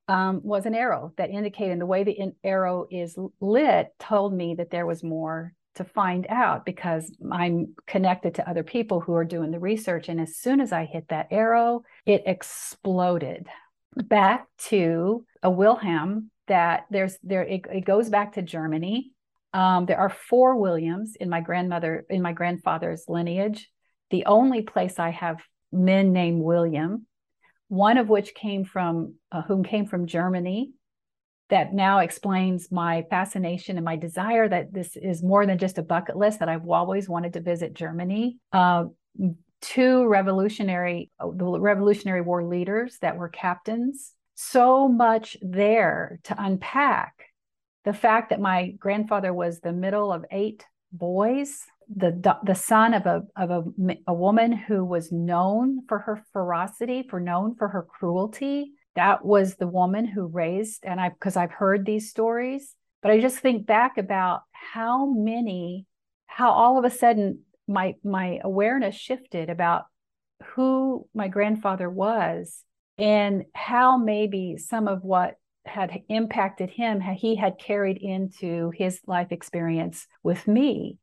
Um, 0.08 0.40
was 0.42 0.64
an 0.64 0.74
arrow 0.74 1.12
that 1.18 1.30
indicated 1.30 1.80
the 1.80 1.86
way 1.86 2.04
the 2.04 2.32
arrow 2.44 2.86
is 2.90 3.18
lit 3.40 3.88
told 3.98 4.32
me 4.32 4.54
that 4.54 4.70
there 4.70 4.86
was 4.86 5.02
more 5.02 5.52
to 5.74 5.84
find 5.84 6.26
out 6.30 6.64
because 6.64 7.14
I'm 7.30 7.74
connected 7.86 8.36
to 8.36 8.48
other 8.48 8.62
people 8.62 9.00
who 9.00 9.12
are 9.14 9.24
doing 9.24 9.50
the 9.50 9.58
research. 9.58 10.08
And 10.08 10.18
as 10.18 10.36
soon 10.36 10.60
as 10.62 10.72
I 10.72 10.86
hit 10.86 11.08
that 11.08 11.26
arrow, 11.30 11.82
it 12.06 12.22
exploded 12.24 13.48
back 13.96 14.46
to 14.68 15.26
a 15.42 15.50
Wilhelm 15.50 16.30
that 16.48 16.86
there's 16.90 17.16
there 17.22 17.42
it, 17.42 17.62
it 17.72 17.84
goes 17.84 18.08
back 18.08 18.34
to 18.34 18.42
Germany. 18.42 19.12
Um, 19.52 19.86
there 19.86 19.98
are 19.98 20.10
four 20.10 20.56
Williams 20.56 21.16
in 21.18 21.28
my 21.28 21.40
grandmother 21.40 22.04
in 22.10 22.22
my 22.22 22.32
grandfather's 22.32 23.04
lineage. 23.08 23.70
The 24.10 24.26
only 24.26 24.62
place 24.62 24.98
I 24.98 25.10
have 25.10 25.40
men 25.72 26.12
named 26.12 26.42
William, 26.42 27.06
one 27.68 27.98
of 27.98 28.08
which 28.08 28.34
came 28.34 28.64
from 28.64 29.14
uh, 29.32 29.42
whom 29.42 29.64
came 29.64 29.86
from 29.86 30.06
Germany. 30.06 30.72
That 31.48 31.72
now 31.72 32.00
explains 32.00 32.72
my 32.72 33.04
fascination 33.08 33.76
and 33.76 33.84
my 33.84 33.94
desire 33.94 34.48
that 34.48 34.74
this 34.74 34.96
is 34.96 35.22
more 35.22 35.46
than 35.46 35.58
just 35.58 35.78
a 35.78 35.82
bucket 35.82 36.16
list. 36.16 36.40
That 36.40 36.48
I've 36.48 36.68
always 36.68 37.08
wanted 37.08 37.34
to 37.34 37.40
visit 37.40 37.72
Germany. 37.72 38.38
Uh, 38.52 38.86
two 39.60 40.06
revolutionary 40.06 41.10
the 41.18 41.60
revolutionary 41.60 42.20
war 42.20 42.44
leaders 42.44 42.98
that 43.00 43.16
were 43.16 43.28
captains 43.28 44.12
so 44.36 44.86
much 44.86 45.36
there 45.42 46.20
to 46.24 46.34
unpack 46.38 47.14
the 47.84 47.92
fact 47.92 48.30
that 48.30 48.40
my 48.40 48.70
grandfather 48.78 49.32
was 49.32 49.60
the 49.60 49.72
middle 49.72 50.12
of 50.12 50.24
eight 50.30 50.64
boys 50.92 51.64
the 51.94 52.36
the 52.44 52.54
son 52.54 52.94
of 52.94 53.06
a 53.06 53.22
of 53.36 53.50
a, 53.50 53.64
a 54.08 54.14
woman 54.14 54.52
who 54.52 54.84
was 54.84 55.12
known 55.12 55.86
for 55.88 56.00
her 56.00 56.22
ferocity 56.32 57.06
for 57.08 57.20
known 57.20 57.54
for 57.54 57.68
her 57.68 57.82
cruelty. 57.82 58.72
That 58.96 59.24
was 59.24 59.54
the 59.54 59.68
woman 59.68 60.06
who 60.06 60.26
raised 60.26 60.84
and 60.84 61.00
i 61.00 61.10
because 61.10 61.36
i've 61.36 61.52
heard 61.52 61.84
these 61.84 62.10
stories 62.10 62.74
but 63.02 63.10
i 63.10 63.20
just 63.20 63.38
think 63.38 63.66
back 63.66 63.98
about 63.98 64.40
how 64.52 65.06
many 65.06 65.86
how 66.26 66.50
all 66.50 66.78
of 66.78 66.84
a 66.84 66.90
sudden 66.90 67.40
my 67.68 67.94
my 68.02 68.40
awareness 68.42 68.94
shifted 68.94 69.50
about 69.50 69.84
who 70.54 71.06
my 71.14 71.28
grandfather 71.28 71.90
was 71.90 72.64
and 72.98 73.44
how 73.54 73.96
maybe 73.96 74.56
some 74.56 74.88
of 74.88 75.02
what 75.02 75.34
had 75.64 76.02
impacted 76.08 76.70
him 76.70 77.00
he 77.00 77.34
had 77.34 77.58
carried 77.58 77.98
into 77.98 78.70
his 78.76 79.00
life 79.06 79.32
experience 79.32 80.06
with 80.22 80.46
me 80.46 80.96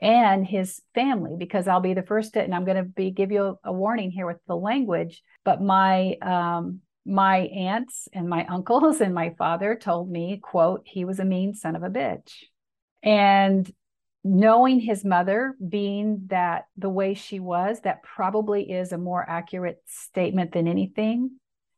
and 0.00 0.46
his 0.46 0.82
family 0.94 1.34
because 1.38 1.66
i'll 1.66 1.80
be 1.80 1.94
the 1.94 2.02
first 2.02 2.34
to 2.34 2.42
and 2.42 2.54
i'm 2.54 2.64
going 2.64 2.76
to 2.76 2.82
be 2.82 3.10
give 3.10 3.32
you 3.32 3.42
a, 3.64 3.70
a, 3.70 3.72
warning 3.72 4.10
here 4.10 4.26
with 4.26 4.36
the 4.46 4.54
language 4.54 5.22
but 5.44 5.62
my 5.62 6.14
um 6.20 6.80
my 7.04 7.38
aunts 7.38 8.08
and 8.12 8.28
my 8.28 8.44
uncles 8.48 9.00
and 9.00 9.14
my 9.14 9.34
father 9.38 9.76
told 9.76 10.10
me 10.10 10.38
quote 10.42 10.82
he 10.84 11.04
was 11.04 11.18
a 11.18 11.24
mean 11.24 11.54
son 11.54 11.76
of 11.76 11.82
a 11.82 11.90
bitch. 11.90 12.32
And 13.02 13.70
knowing 14.24 14.78
his 14.78 15.04
mother 15.04 15.54
being 15.66 16.24
that 16.26 16.66
the 16.76 16.88
way 16.88 17.14
she 17.14 17.40
was, 17.40 17.80
that 17.80 18.02
probably 18.02 18.70
is 18.70 18.92
a 18.92 18.98
more 18.98 19.28
accurate 19.28 19.82
statement 19.86 20.52
than 20.52 20.68
anything. 20.68 21.30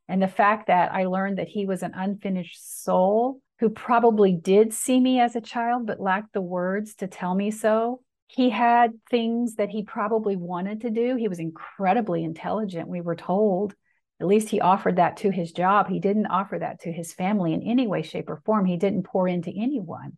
And 0.07 0.21
the 0.21 0.27
fact 0.27 0.67
that 0.67 0.93
I 0.93 1.05
learned 1.05 1.39
that 1.39 1.47
he 1.47 1.65
was 1.65 1.81
an 1.81 1.93
unfinished 1.95 2.83
soul 2.83 3.39
who 3.59 3.69
probably 3.69 4.33
did 4.33 4.73
see 4.73 4.99
me 4.99 5.19
as 5.19 5.35
a 5.35 5.41
child, 5.41 5.87
but 5.87 5.99
lacked 5.99 6.33
the 6.33 6.41
words 6.41 6.95
to 6.95 7.07
tell 7.07 7.33
me 7.33 7.49
so. 7.49 8.01
He 8.27 8.49
had 8.49 8.91
things 9.09 9.55
that 9.55 9.69
he 9.69 9.83
probably 9.83 10.35
wanted 10.35 10.81
to 10.81 10.89
do. 10.89 11.15
He 11.15 11.27
was 11.27 11.39
incredibly 11.39 12.23
intelligent, 12.23 12.87
we 12.87 13.01
were 13.01 13.15
told. 13.15 13.73
At 14.19 14.27
least 14.27 14.49
he 14.49 14.61
offered 14.61 14.97
that 14.97 15.17
to 15.17 15.31
his 15.31 15.51
job. 15.51 15.87
He 15.87 15.99
didn't 15.99 16.27
offer 16.27 16.59
that 16.59 16.81
to 16.81 16.91
his 16.91 17.13
family 17.13 17.53
in 17.53 17.63
any 17.63 17.87
way, 17.87 18.01
shape, 18.01 18.29
or 18.29 18.41
form. 18.45 18.65
He 18.65 18.77
didn't 18.77 19.03
pour 19.03 19.27
into 19.27 19.51
anyone 19.51 20.17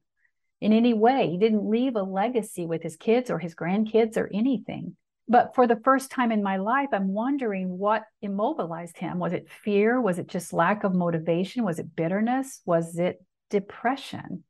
in 0.61 0.73
any 0.73 0.93
way. 0.93 1.29
He 1.29 1.37
didn't 1.37 1.69
leave 1.69 1.95
a 1.95 2.03
legacy 2.03 2.65
with 2.65 2.83
his 2.83 2.95
kids 2.95 3.29
or 3.29 3.39
his 3.39 3.55
grandkids 3.55 4.17
or 4.17 4.29
anything. 4.33 4.95
But 5.29 5.53
for 5.55 5.67
the 5.67 5.79
first 5.83 6.09
time 6.09 6.31
in 6.31 6.41
my 6.41 6.57
life, 6.57 6.89
I'm 6.93 7.13
wondering 7.13 7.77
what 7.77 8.03
immobilized 8.21 8.97
him. 8.97 9.19
Was 9.19 9.33
it 9.33 9.49
fear? 9.49 9.99
Was 9.99 10.19
it 10.19 10.27
just 10.27 10.53
lack 10.53 10.83
of 10.83 10.95
motivation? 10.95 11.65
Was 11.65 11.79
it 11.79 11.95
bitterness? 11.95 12.61
Was 12.65 12.97
it 12.97 13.21
depression? 13.49 14.43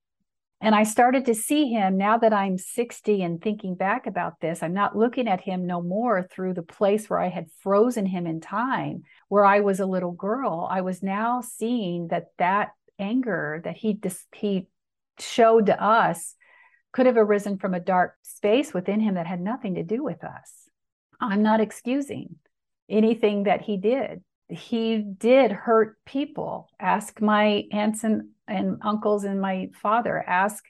And 0.60 0.74
I 0.74 0.84
started 0.84 1.26
to 1.26 1.36
see 1.36 1.70
him 1.70 1.98
now 1.98 2.17
that 2.17 2.34
I'm 2.34 2.58
60 2.58 3.22
and 3.22 3.39
thinking 3.39 3.76
back 3.76 4.08
about 4.08 4.39
this. 4.39 4.63
I'm 4.63 4.74
not 4.74 4.98
looking 4.98 5.28
at 5.28 5.41
him 5.41 5.67
no 5.67 5.82
more 5.82 6.28
through 6.32 6.56
the 6.56 6.63
place 6.63 7.10
where 7.10 7.20
I 7.20 7.30
had 7.30 7.52
frozen 7.62 8.08
him 8.08 8.26
in 8.26 8.39
time, 8.41 9.04
where 9.30 9.46
I 9.46 9.60
was 9.60 9.80
a 9.80 9.86
little 9.86 10.12
girl. 10.12 10.67
I 10.70 10.82
was 10.82 11.04
now 11.04 11.41
seeing 11.41 12.08
that 12.08 12.28
that 12.39 12.70
anger 12.98 13.62
that 13.65 13.78
he 13.78 13.93
dis- 13.93 14.26
he 14.34 14.65
showed 15.20 15.68
to 15.68 15.84
us 15.84 16.36
could 16.92 17.06
have 17.06 17.18
arisen 17.18 17.58
from 17.58 17.74
a 17.74 17.80
dark 17.80 18.16
space 18.24 18.74
within 18.74 19.00
him 19.00 19.16
that 19.16 19.28
had 19.28 19.42
nothing 19.42 19.76
to 19.76 19.84
do 19.84 20.04
with 20.04 20.24
us. 20.24 20.70
I'm 21.20 21.44
not 21.44 21.62
excusing 21.62 22.36
anything 22.90 23.44
that 23.44 23.62
he 23.62 23.78
did. 23.78 24.24
He 24.50 24.98
did 24.98 25.52
hurt 25.52 25.98
people. 26.06 26.70
Ask 26.80 27.22
my 27.22 27.66
aunts 27.72 28.04
and, 28.04 28.30
and 28.48 28.78
uncles 28.82 29.26
and 29.26 29.42
my 29.42 29.70
father. 29.82 30.24
Ask 30.26 30.64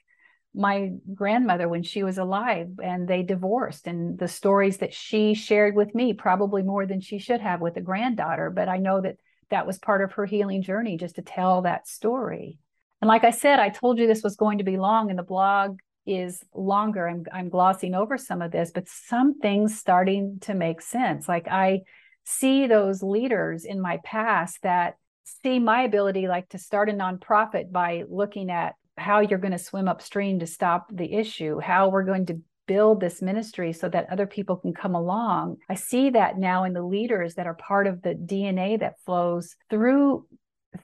my 0.54 0.92
grandmother 1.14 1.68
when 1.68 1.82
she 1.82 2.02
was 2.02 2.18
alive 2.18 2.68
and 2.82 3.06
they 3.06 3.22
divorced 3.22 3.86
and 3.86 4.18
the 4.18 4.28
stories 4.28 4.78
that 4.78 4.94
she 4.94 5.34
shared 5.34 5.76
with 5.76 5.94
me 5.94 6.12
probably 6.12 6.62
more 6.62 6.86
than 6.86 7.00
she 7.00 7.18
should 7.18 7.40
have 7.40 7.60
with 7.60 7.76
a 7.76 7.80
granddaughter 7.82 8.50
but 8.50 8.66
i 8.66 8.78
know 8.78 9.00
that 9.00 9.16
that 9.50 9.66
was 9.66 9.78
part 9.78 10.02
of 10.02 10.12
her 10.12 10.24
healing 10.24 10.62
journey 10.62 10.96
just 10.96 11.16
to 11.16 11.22
tell 11.22 11.62
that 11.62 11.86
story 11.86 12.58
and 13.00 13.08
like 13.08 13.24
I 13.24 13.30
said, 13.30 13.58
I 13.58 13.68
told 13.68 13.98
you 13.98 14.06
this 14.06 14.22
was 14.22 14.36
going 14.36 14.58
to 14.58 14.64
be 14.64 14.76
long, 14.76 15.10
and 15.10 15.18
the 15.18 15.24
blog 15.24 15.78
is 16.06 16.42
longer. 16.54 17.06
I'm, 17.06 17.24
I'm 17.32 17.48
glossing 17.48 17.94
over 17.94 18.16
some 18.16 18.42
of 18.42 18.50
this, 18.50 18.70
but 18.74 18.88
some 18.88 19.38
things 19.38 19.78
starting 19.78 20.38
to 20.42 20.54
make 20.54 20.80
sense. 20.80 21.28
Like 21.28 21.46
I 21.48 21.82
see 22.24 22.66
those 22.66 23.02
leaders 23.02 23.64
in 23.64 23.80
my 23.80 23.98
past 24.04 24.58
that 24.62 24.96
see 25.42 25.58
my 25.58 25.82
ability, 25.82 26.26
like 26.26 26.48
to 26.50 26.58
start 26.58 26.88
a 26.88 26.92
nonprofit 26.92 27.70
by 27.70 28.04
looking 28.08 28.50
at 28.50 28.74
how 28.96 29.20
you're 29.20 29.38
going 29.38 29.52
to 29.52 29.58
swim 29.58 29.86
upstream 29.86 30.38
to 30.40 30.46
stop 30.46 30.88
the 30.92 31.12
issue, 31.12 31.60
how 31.60 31.88
we're 31.88 32.04
going 32.04 32.26
to 32.26 32.40
build 32.66 33.00
this 33.00 33.22
ministry 33.22 33.72
so 33.72 33.88
that 33.88 34.10
other 34.10 34.26
people 34.26 34.56
can 34.56 34.74
come 34.74 34.94
along. 34.94 35.56
I 35.68 35.74
see 35.74 36.10
that 36.10 36.38
now 36.38 36.64
in 36.64 36.72
the 36.72 36.82
leaders 36.82 37.34
that 37.34 37.46
are 37.46 37.54
part 37.54 37.86
of 37.86 38.02
the 38.02 38.14
DNA 38.14 38.80
that 38.80 39.00
flows 39.04 39.56
through 39.70 40.26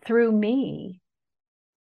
through 0.05 0.33
me 0.33 1.00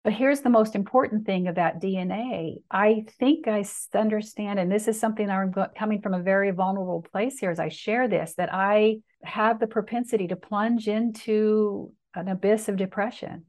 but 0.06 0.14
here's 0.14 0.42
the 0.42 0.50
most 0.50 0.76
important 0.76 1.26
thing 1.26 1.48
about 1.48 1.80
DNA. 1.80 2.58
I 2.70 3.06
think 3.18 3.48
I 3.48 3.64
understand, 3.92 4.60
and 4.60 4.70
this 4.70 4.86
is 4.86 5.00
something 5.00 5.28
I'm 5.28 5.52
coming 5.76 6.00
from 6.00 6.14
a 6.14 6.22
very 6.22 6.52
vulnerable 6.52 7.04
place 7.10 7.40
here 7.40 7.50
as 7.50 7.58
I 7.58 7.70
share 7.70 8.06
this, 8.06 8.34
that 8.36 8.54
I 8.54 8.98
have 9.24 9.58
the 9.58 9.66
propensity 9.66 10.28
to 10.28 10.36
plunge 10.36 10.86
into 10.86 11.92
an 12.14 12.28
abyss 12.28 12.68
of 12.68 12.76
depression. 12.76 13.46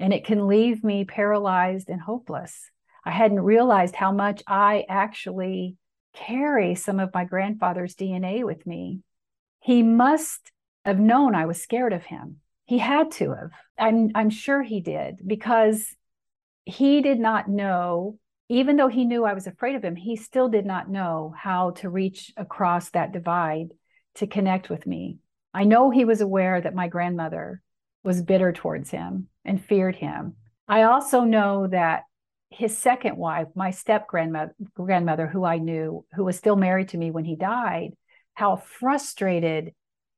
And 0.00 0.14
it 0.14 0.24
can 0.24 0.46
leave 0.46 0.82
me 0.82 1.04
paralyzed 1.04 1.90
and 1.90 2.00
hopeless. 2.00 2.70
I 3.04 3.10
hadn't 3.10 3.42
realized 3.42 3.94
how 3.94 4.10
much 4.10 4.42
I 4.46 4.86
actually 4.88 5.76
carry 6.14 6.76
some 6.76 6.98
of 6.98 7.12
my 7.12 7.26
grandfather's 7.26 7.94
DNA 7.94 8.42
with 8.42 8.66
me. 8.66 9.00
He 9.60 9.82
must 9.82 10.50
have 10.86 10.98
known 10.98 11.34
I 11.34 11.44
was 11.44 11.60
scared 11.60 11.92
of 11.92 12.04
him 12.04 12.40
he 12.66 12.78
had 12.78 13.10
to 13.12 13.32
have. 13.32 13.50
I'm 13.78 14.10
I'm 14.14 14.30
sure 14.30 14.62
he 14.62 14.80
did 14.80 15.20
because 15.26 15.94
he 16.64 17.02
did 17.02 17.18
not 17.18 17.48
know 17.48 18.18
even 18.48 18.76
though 18.76 18.88
he 18.88 19.04
knew 19.04 19.24
I 19.24 19.32
was 19.32 19.46
afraid 19.46 19.74
of 19.74 19.82
him, 19.82 19.96
he 19.96 20.16
still 20.16 20.48
did 20.48 20.66
not 20.66 20.90
know 20.90 21.34
how 21.36 21.70
to 21.72 21.88
reach 21.88 22.32
across 22.36 22.90
that 22.90 23.12
divide 23.12 23.68
to 24.16 24.26
connect 24.26 24.68
with 24.68 24.86
me. 24.86 25.18
I 25.54 25.64
know 25.64 25.90
he 25.90 26.04
was 26.04 26.20
aware 26.20 26.60
that 26.60 26.74
my 26.74 26.88
grandmother 26.88 27.62
was 28.02 28.22
bitter 28.22 28.52
towards 28.52 28.90
him 28.90 29.28
and 29.44 29.64
feared 29.64 29.96
him. 29.96 30.34
I 30.68 30.82
also 30.82 31.22
know 31.22 31.68
that 31.68 32.02
his 32.50 32.76
second 32.76 33.16
wife, 33.16 33.48
my 33.54 33.70
step 33.70 34.06
grandmother, 34.06 34.54
grandmother, 34.74 35.26
who 35.26 35.44
I 35.44 35.58
knew, 35.58 36.04
who 36.14 36.24
was 36.24 36.36
still 36.36 36.56
married 36.56 36.90
to 36.90 36.98
me 36.98 37.10
when 37.10 37.24
he 37.24 37.36
died, 37.36 37.92
how 38.34 38.56
frustrated 38.56 39.72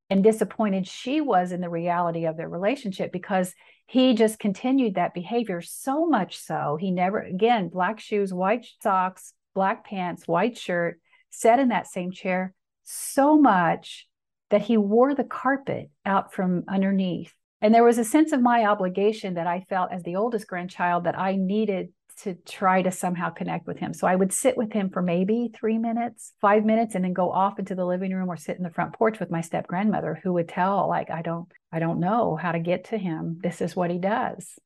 and 0.09 0.23
disappointed 0.23 0.87
she 0.87 1.21
was 1.21 1.53
in 1.53 1.61
the 1.61 1.69
reality 1.69 2.27
of 2.27 2.37
their 2.37 2.49
relationship 2.49 3.13
because 3.13 3.55
he 3.87 4.15
just 4.15 4.39
continued 4.39 4.95
that 4.95 5.15
behavior 5.15 5.61
so 5.61 6.07
much 6.07 6.39
so. 6.39 6.77
He 6.81 6.91
never 6.91 7.21
again 7.21 7.69
black 7.69 8.01
shoes 8.01 8.33
white 8.33 8.67
socks 8.83 9.33
black 9.55 9.87
pants 9.87 10.29
white 10.29 10.57
shirt 10.59 11.01
sat 11.31 11.59
in 11.59 11.69
that 11.69 11.87
same 11.87 12.13
chair 12.13 12.55
so 12.85 13.39
much 13.39 14.07
that 14.51 14.63
he 14.63 14.77
wore 14.77 15.15
the 15.15 15.25
carpet 15.25 15.91
out 16.05 16.33
from 16.33 16.65
underneath. 16.69 17.33
And 17.61 17.75
there 17.75 17.85
was 17.85 17.99
a 17.99 18.05
sense 18.05 18.33
of 18.33 18.41
my 18.41 18.65
obligation 18.65 19.35
that 19.35 19.47
i 19.47 19.65
felt 19.69 19.93
as 19.93 20.03
the 20.03 20.17
oldest 20.17 20.47
grandchild 20.47 21.05
that 21.05 21.19
i 21.19 21.37
needed 21.37 21.89
to 22.23 22.35
try 22.47 22.83
to 22.83 22.91
somehow 22.91 23.31
connect 23.31 23.67
with 23.67 23.79
him. 23.79 23.93
So 23.93 24.07
I 24.07 24.17
would 24.17 24.33
sit 24.33 24.57
with 24.57 24.73
him 24.73 24.91
for 24.91 25.03
maybe 25.03 25.51
three 25.55 25.79
minutes, 25.79 26.33
five 26.41 26.65
minutes, 26.65 26.95
and 26.95 27.05
then 27.05 27.13
go 27.13 27.31
off 27.31 27.59
into 27.59 27.75
the 27.75 27.85
living 27.85 28.13
room 28.13 28.31
or 28.31 28.37
sit 28.37 28.57
in 28.57 28.63
the 28.63 28.71
front 28.71 28.95
porch 28.95 29.21
with 29.21 29.31
my 29.31 29.43
step 29.43 29.67
grandmother 29.67 30.19
who 30.23 30.33
would 30.33 30.49
tell, 30.49 30.89
like, 30.89 31.11
I 31.11 31.23
don't, 31.23 31.47
I 31.71 31.79
don't 31.79 32.01
know 32.01 32.37
how 32.37 32.53
to 32.53 32.59
get 32.59 32.85
to 32.87 32.99
him. 32.99 33.39
This 33.43 33.61
is 33.61 33.77
what 33.77 33.91
he 33.91 33.99
does. 33.99 34.59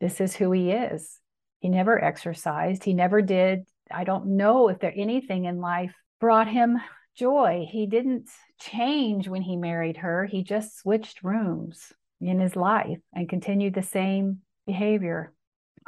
This 0.00 0.20
is 0.20 0.36
who 0.36 0.52
he 0.52 0.70
is. 0.70 1.18
He 1.60 1.68
never 1.68 2.02
exercised. 2.02 2.84
He 2.84 2.94
never 2.94 3.22
did. 3.22 3.64
I 3.90 4.04
don't 4.04 4.36
know 4.36 4.68
if 4.68 4.78
there 4.78 4.92
anything 4.94 5.44
in 5.46 5.60
life 5.60 5.94
brought 6.20 6.48
him 6.48 6.78
joy. 7.16 7.66
He 7.70 7.86
didn't 7.86 8.28
change 8.60 9.28
when 9.28 9.42
he 9.42 9.56
married 9.56 9.98
her. 9.98 10.26
He 10.26 10.42
just 10.42 10.78
switched 10.78 11.22
rooms 11.22 11.92
in 12.20 12.38
his 12.38 12.56
life 12.56 12.98
and 13.14 13.28
continued 13.28 13.74
the 13.74 13.82
same 13.82 14.40
behavior. 14.66 15.32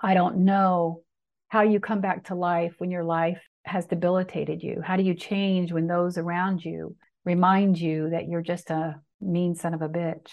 I 0.03 0.15
don't 0.15 0.39
know 0.39 1.03
how 1.49 1.63
you 1.63 1.79
come 1.79 2.01
back 2.01 2.25
to 2.25 2.35
life 2.35 2.75
when 2.79 2.91
your 2.91 3.05
life 3.05 3.41
has 3.65 3.87
debilitated 3.87 4.63
you. 4.63 4.83
How 4.85 4.97
do 4.97 5.03
you 5.03 5.15
change 5.15 5.73
when 5.73 5.87
those 5.87 6.19
around 6.19 6.65
you 6.65 6.97
remind 7.25 7.79
you 7.79 8.11
that 8.11 8.29
you're 8.29 8.43
just 8.43 8.71
a 8.71 9.01
mean 9.21 9.55
son 9.55 9.75
of 9.75 9.83
a 9.83 9.89
bitch? 9.89 10.29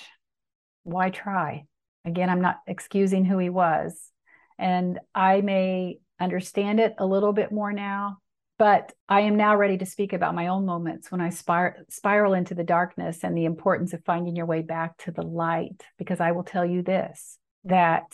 Why 0.84 1.12
try? 1.12 1.65
Again, 2.05 2.29
I'm 2.29 2.41
not 2.41 2.60
excusing 2.65 3.25
who 3.25 3.38
he 3.38 3.49
was. 3.49 4.10
And 4.58 4.99
I 5.13 5.41
may 5.41 5.99
understand 6.19 6.79
it 6.79 6.95
a 6.97 7.05
little 7.05 7.34
bit 7.34 7.51
more 7.51 7.71
now, 7.71 8.17
but 8.58 8.91
I 9.08 9.21
am 9.21 9.36
now 9.36 9.55
ready 9.55 9.77
to 9.77 9.86
speak 9.86 10.13
about 10.13 10.36
my 10.36 10.47
own 10.47 10.65
moments 10.65 11.12
when 11.12 11.21
I 11.21 11.29
spir- 11.29 11.86
spiral 11.89 12.34
into 12.34 12.55
the 12.55 12.63
darkness 12.63 13.23
and 13.23 13.38
the 13.38 13.45
importance 13.45 13.93
of 13.93 14.03
finding 14.03 14.36
your 14.36 14.47
way 14.47 14.62
back 14.62 14.97
to 14.99 15.12
the 15.12 15.21
light. 15.21 15.84
Because 15.97 16.19
I 16.19 16.32
will 16.32 16.43
tell 16.43 16.65
you 16.65 16.82
this 16.82 17.38
that 17.65 18.05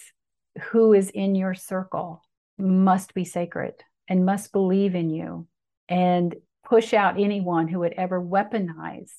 who 0.71 0.93
is 0.93 1.09
in 1.09 1.35
your 1.35 1.53
circle 1.53 2.21
must 2.57 3.13
be 3.13 3.25
sacred 3.25 3.73
and 4.07 4.25
must 4.25 4.51
believe 4.51 4.95
in 4.95 5.09
you 5.09 5.47
and 5.89 6.35
push 6.63 6.93
out 6.93 7.19
anyone 7.19 7.67
who 7.67 7.79
would 7.79 7.93
ever 7.93 8.21
weaponize 8.21 9.11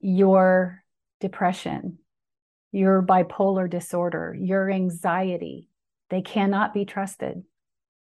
your 0.00 0.82
depression, 1.20 1.98
your 2.72 3.02
bipolar 3.02 3.68
disorder, 3.68 4.36
your 4.38 4.70
anxiety. 4.70 5.68
They 6.10 6.22
cannot 6.22 6.74
be 6.74 6.84
trusted. 6.84 7.42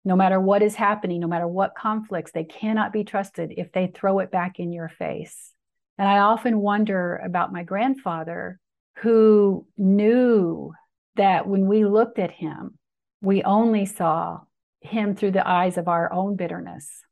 No 0.05 0.17
matter 0.17 0.39
what 0.39 0.63
is 0.63 0.75
happening, 0.75 1.21
no 1.21 1.27
matter 1.27 1.49
what 1.49 1.75
conflicts, 1.75 2.33
they 2.33 2.45
cannot 2.45 2.93
be 2.93 3.05
trusted 3.05 3.55
if 3.57 3.73
they 3.73 3.87
throw 3.87 4.19
it 4.19 4.31
back 4.31 4.61
in 4.61 4.73
your 4.73 4.89
face. 4.89 5.53
And 5.97 6.07
I 6.07 6.19
often 6.19 6.59
wonder 6.59 7.17
about 7.17 7.53
my 7.53 7.63
grandfather 7.63 8.61
who 8.99 9.67
knew 9.79 10.73
that 11.17 11.47
when 11.47 11.67
we 11.67 11.85
looked 11.85 12.19
at 12.19 12.31
him, 12.31 12.79
we 13.21 13.43
only 13.43 13.87
saw 13.87 14.41
him 14.81 15.15
through 15.15 15.33
the 15.33 15.49
eyes 15.49 15.79
of 15.79 15.89
our 15.89 16.13
own 16.13 16.37
bitterness, 16.37 17.03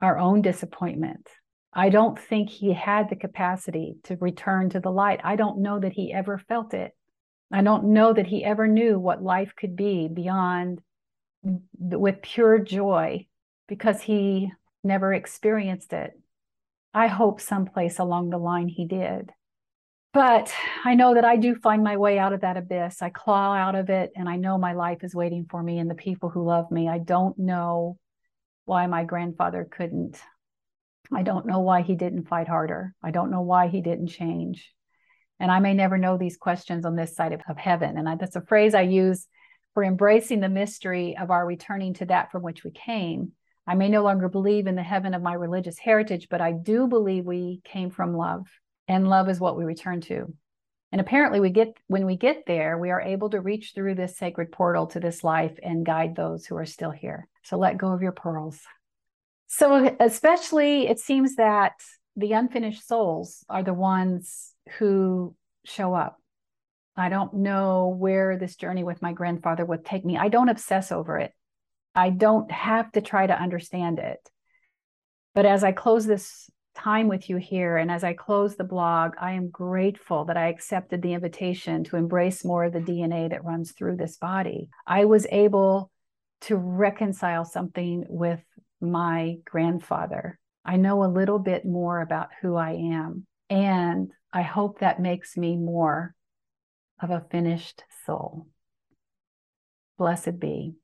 our 0.00 0.18
own 0.18 0.42
disappointment. 0.42 1.28
I 1.72 1.90
don't 1.90 2.18
think 2.18 2.48
he 2.48 2.72
had 2.72 3.08
the 3.08 3.16
capacity 3.16 3.96
to 4.04 4.16
return 4.16 4.70
to 4.70 4.80
the 4.80 4.90
light. 4.90 5.20
I 5.22 5.36
don't 5.36 5.60
know 5.60 5.78
that 5.78 5.92
he 5.92 6.12
ever 6.12 6.38
felt 6.38 6.74
it. 6.74 6.92
I 7.52 7.62
don't 7.62 7.92
know 7.92 8.12
that 8.12 8.26
he 8.26 8.44
ever 8.44 8.66
knew 8.66 8.98
what 8.98 9.22
life 9.22 9.54
could 9.56 9.76
be 9.76 10.08
beyond 10.08 10.80
with 11.42 12.22
pure 12.22 12.58
joy 12.58 13.26
because 13.68 14.00
he 14.00 14.52
never 14.82 15.12
experienced 15.12 15.92
it. 15.92 16.12
I 16.92 17.06
hope 17.06 17.40
someplace 17.40 17.98
along 17.98 18.30
the 18.30 18.38
line 18.38 18.68
he 18.68 18.84
did. 18.84 19.30
But 20.12 20.52
I 20.84 20.94
know 20.96 21.14
that 21.14 21.24
I 21.24 21.36
do 21.36 21.54
find 21.54 21.84
my 21.84 21.96
way 21.96 22.18
out 22.18 22.32
of 22.32 22.40
that 22.40 22.56
abyss. 22.56 23.00
I 23.00 23.10
claw 23.10 23.54
out 23.54 23.76
of 23.76 23.90
it, 23.90 24.10
and 24.16 24.28
I 24.28 24.36
know 24.36 24.58
my 24.58 24.72
life 24.72 25.04
is 25.04 25.14
waiting 25.14 25.46
for 25.48 25.62
me 25.62 25.78
and 25.78 25.88
the 25.88 25.94
people 25.94 26.30
who 26.30 26.44
love 26.44 26.70
me. 26.70 26.88
I 26.88 26.98
don't 26.98 27.38
know 27.38 27.96
why 28.64 28.88
my 28.88 29.04
grandfather 29.04 29.68
couldn't. 29.70 30.20
I 31.12 31.22
don't 31.22 31.46
know 31.46 31.60
why 31.60 31.82
he 31.82 31.94
didn't 31.94 32.28
fight 32.28 32.48
harder. 32.48 32.94
I 33.02 33.12
don't 33.12 33.30
know 33.30 33.42
why 33.42 33.68
he 33.68 33.82
didn't 33.82 34.08
change. 34.08 34.72
And 35.38 35.50
I 35.50 35.60
may 35.60 35.74
never 35.74 35.96
know 35.96 36.18
these 36.18 36.36
questions 36.36 36.84
on 36.84 36.96
this 36.96 37.14
side 37.14 37.32
of, 37.32 37.40
of 37.48 37.56
heaven. 37.56 37.96
And 37.96 38.08
I, 38.08 38.16
that's 38.16 38.36
a 38.36 38.42
phrase 38.42 38.74
I 38.74 38.82
use 38.82 39.28
for 39.74 39.84
embracing 39.84 40.40
the 40.40 40.48
mystery 40.48 41.16
of 41.16 41.30
our 41.30 41.46
returning 41.46 41.94
to 41.94 42.06
that 42.06 42.32
from 42.32 42.42
which 42.42 42.64
we 42.64 42.72
came. 42.72 43.32
I 43.64 43.76
may 43.76 43.88
no 43.88 44.02
longer 44.02 44.28
believe 44.28 44.66
in 44.66 44.74
the 44.74 44.82
heaven 44.82 45.14
of 45.14 45.22
my 45.22 45.34
religious 45.34 45.78
heritage, 45.78 46.26
but 46.28 46.40
I 46.40 46.50
do 46.50 46.88
believe 46.88 47.24
we 47.24 47.60
came 47.64 47.90
from 47.90 48.16
love 48.16 48.46
and 48.90 49.08
love 49.08 49.28
is 49.28 49.38
what 49.38 49.56
we 49.56 49.64
return 49.64 50.00
to. 50.00 50.34
And 50.90 51.00
apparently 51.00 51.38
we 51.38 51.50
get 51.50 51.68
when 51.86 52.06
we 52.06 52.16
get 52.16 52.42
there 52.48 52.76
we 52.76 52.90
are 52.90 53.00
able 53.00 53.30
to 53.30 53.40
reach 53.40 53.70
through 53.72 53.94
this 53.94 54.18
sacred 54.18 54.50
portal 54.50 54.88
to 54.88 54.98
this 54.98 55.22
life 55.22 55.56
and 55.62 55.86
guide 55.86 56.16
those 56.16 56.44
who 56.44 56.56
are 56.56 56.66
still 56.66 56.90
here. 56.90 57.28
So 57.44 57.56
let 57.56 57.78
go 57.78 57.92
of 57.92 58.02
your 58.02 58.10
pearls. 58.10 58.58
So 59.46 59.96
especially 60.00 60.88
it 60.88 60.98
seems 60.98 61.36
that 61.36 61.74
the 62.16 62.32
unfinished 62.32 62.86
souls 62.86 63.44
are 63.48 63.62
the 63.62 63.74
ones 63.74 64.54
who 64.78 65.36
show 65.64 65.94
up. 65.94 66.16
I 66.96 67.10
don't 67.10 67.34
know 67.34 67.94
where 67.96 68.36
this 68.36 68.56
journey 68.56 68.82
with 68.82 69.00
my 69.02 69.12
grandfather 69.12 69.64
would 69.64 69.84
take 69.84 70.04
me. 70.04 70.18
I 70.18 70.28
don't 70.28 70.48
obsess 70.48 70.90
over 70.90 71.16
it. 71.16 71.32
I 71.94 72.10
don't 72.10 72.50
have 72.50 72.90
to 72.92 73.00
try 73.00 73.28
to 73.28 73.40
understand 73.40 74.00
it. 74.00 74.18
But 75.32 75.46
as 75.46 75.62
i 75.62 75.70
close 75.70 76.06
this 76.06 76.50
time 76.82 77.08
with 77.08 77.28
you 77.28 77.36
here. 77.36 77.76
And 77.76 77.90
as 77.90 78.04
I 78.04 78.12
close 78.14 78.56
the 78.56 78.64
blog, 78.64 79.12
I 79.20 79.32
am 79.32 79.50
grateful 79.50 80.24
that 80.26 80.36
I 80.36 80.48
accepted 80.48 81.02
the 81.02 81.12
invitation 81.12 81.84
to 81.84 81.96
embrace 81.96 82.44
more 82.44 82.64
of 82.64 82.72
the 82.72 82.80
DNA 82.80 83.30
that 83.30 83.44
runs 83.44 83.72
through 83.72 83.96
this 83.96 84.16
body. 84.16 84.70
I 84.86 85.04
was 85.04 85.26
able 85.30 85.90
to 86.42 86.56
reconcile 86.56 87.44
something 87.44 88.04
with 88.08 88.40
my 88.80 89.36
grandfather. 89.44 90.38
I 90.64 90.76
know 90.76 91.04
a 91.04 91.06
little 91.12 91.38
bit 91.38 91.64
more 91.64 92.00
about 92.00 92.28
who 92.40 92.56
I 92.56 92.72
am. 92.72 93.26
And 93.50 94.10
I 94.32 94.42
hope 94.42 94.78
that 94.78 95.00
makes 95.00 95.36
me 95.36 95.56
more 95.56 96.14
of 97.02 97.10
a 97.10 97.26
finished 97.30 97.82
soul. 98.06 98.46
Blessed 99.98 100.38
be. 100.38 100.74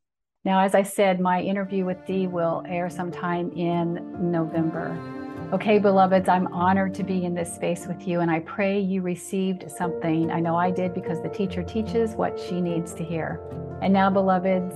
Now, 0.45 0.61
as 0.61 0.75
I 0.75 0.83
said, 0.83 1.21
my 1.21 1.41
interview 1.41 1.85
with 1.85 2.05
Dee 2.07 2.27
will 2.27 2.63
air 2.69 2.91
sometime 2.91 3.51
in 3.53 4.31
November. 4.31 5.16
Okay, 5.53 5.79
beloveds, 5.79 6.29
I'm 6.29 6.49
honored 6.49 6.93
to 6.95 7.05
be 7.05 7.25
in 7.25 7.33
this 7.33 7.55
space 7.55 7.87
with 7.87 8.09
you, 8.09 8.19
and 8.19 8.29
I 8.29 8.41
pray 8.41 8.81
you 8.81 9.01
received 9.01 9.71
something. 9.71 10.29
I 10.33 10.41
know 10.41 10.57
I 10.57 10.73
did 10.73 10.93
because 10.93 11.23
the 11.23 11.29
teacher 11.29 11.63
teaches 11.63 12.15
what 12.15 12.37
she 12.37 12.61
needs 12.61 12.93
to 12.95 13.05
hear. 13.05 13.41
And 13.81 13.93
now, 13.93 14.11
beloveds, 14.11 14.75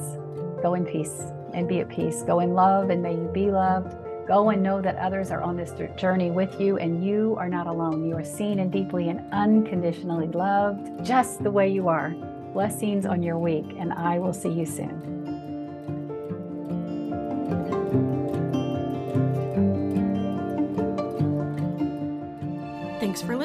go 0.62 0.74
in 0.74 0.85
peace 0.87 1.22
and 1.52 1.68
be 1.68 1.80
at 1.80 1.88
peace. 1.88 2.22
Go 2.22 2.38
in 2.38 2.54
love 2.54 2.90
and 2.90 3.02
may 3.02 3.14
you 3.14 3.28
be 3.35 3.50
loved. 3.50 3.96
Go 4.28 4.50
and 4.50 4.62
know 4.62 4.80
that 4.80 4.94
others 4.94 5.33
are 5.33 5.42
on 5.42 5.56
this 5.56 5.72
journey 5.96 6.30
with 6.30 6.61
you, 6.61 6.78
and 6.78 7.04
you 7.04 7.35
are 7.37 7.48
not 7.48 7.66
alone. 7.66 8.09
You 8.09 8.16
are 8.16 8.24
seen 8.24 8.61
and 8.61 8.70
deeply 8.70 9.09
and 9.09 9.24
unconditionally 9.33 10.28
loved 10.28 11.04
just 11.04 11.42
the 11.42 11.50
way 11.50 11.68
you 11.68 11.88
are. 11.88 12.11
Blessings 12.52 13.06
on 13.06 13.24
your 13.24 13.40
week, 13.40 13.74
and 13.76 13.92
I 13.92 14.20
will 14.20 14.33
see 14.33 14.52
you 14.52 14.66
soon. 14.66 15.19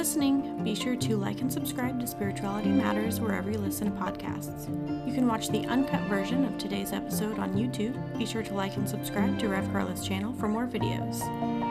Listening. 0.05 0.63
Be 0.63 0.75
sure 0.75 0.95
to 0.95 1.17
like 1.17 1.41
and 1.41 1.51
subscribe 1.51 1.99
to 1.99 2.05
Spirituality 2.05 2.69
Matters 2.69 3.19
wherever 3.19 3.49
you 3.49 3.57
listen 3.57 3.91
to 3.91 3.99
podcasts. 3.99 4.67
You 5.07 5.11
can 5.11 5.25
watch 5.25 5.49
the 5.49 5.65
uncut 5.65 6.01
version 6.01 6.45
of 6.45 6.59
today's 6.59 6.93
episode 6.93 7.39
on 7.39 7.55
YouTube. 7.55 7.95
Be 8.15 8.23
sure 8.23 8.43
to 8.43 8.53
like 8.53 8.75
and 8.77 8.87
subscribe 8.87 9.39
to 9.39 9.49
Rev 9.49 9.67
Carla's 9.71 10.07
channel 10.07 10.31
for 10.33 10.47
more 10.47 10.67
videos. 10.67 11.23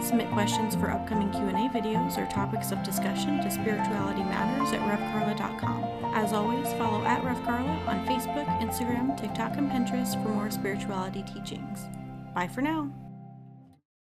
Submit 0.02 0.28
questions 0.32 0.74
for 0.74 0.90
upcoming 0.90 1.30
Q&A 1.30 1.68
videos 1.68 2.18
or 2.18 2.28
topics 2.28 2.72
of 2.72 2.82
discussion 2.82 3.38
to 3.38 3.46
spiritualitymatters 3.46 4.72
at 4.72 4.80
revcarla.com. 4.80 5.84
As 6.16 6.32
always, 6.32 6.66
follow 6.72 7.04
at 7.04 7.22
Rev 7.22 7.40
Carla 7.44 7.70
on 7.86 8.04
Facebook, 8.04 8.48
Instagram, 8.60 9.16
TikTok, 9.16 9.58
and 9.58 9.70
Pinterest 9.70 10.20
for 10.24 10.30
more 10.30 10.50
spirituality 10.50 11.22
teachings. 11.22 11.82
Bye 12.34 12.48
for 12.48 12.62
now. 12.62 12.90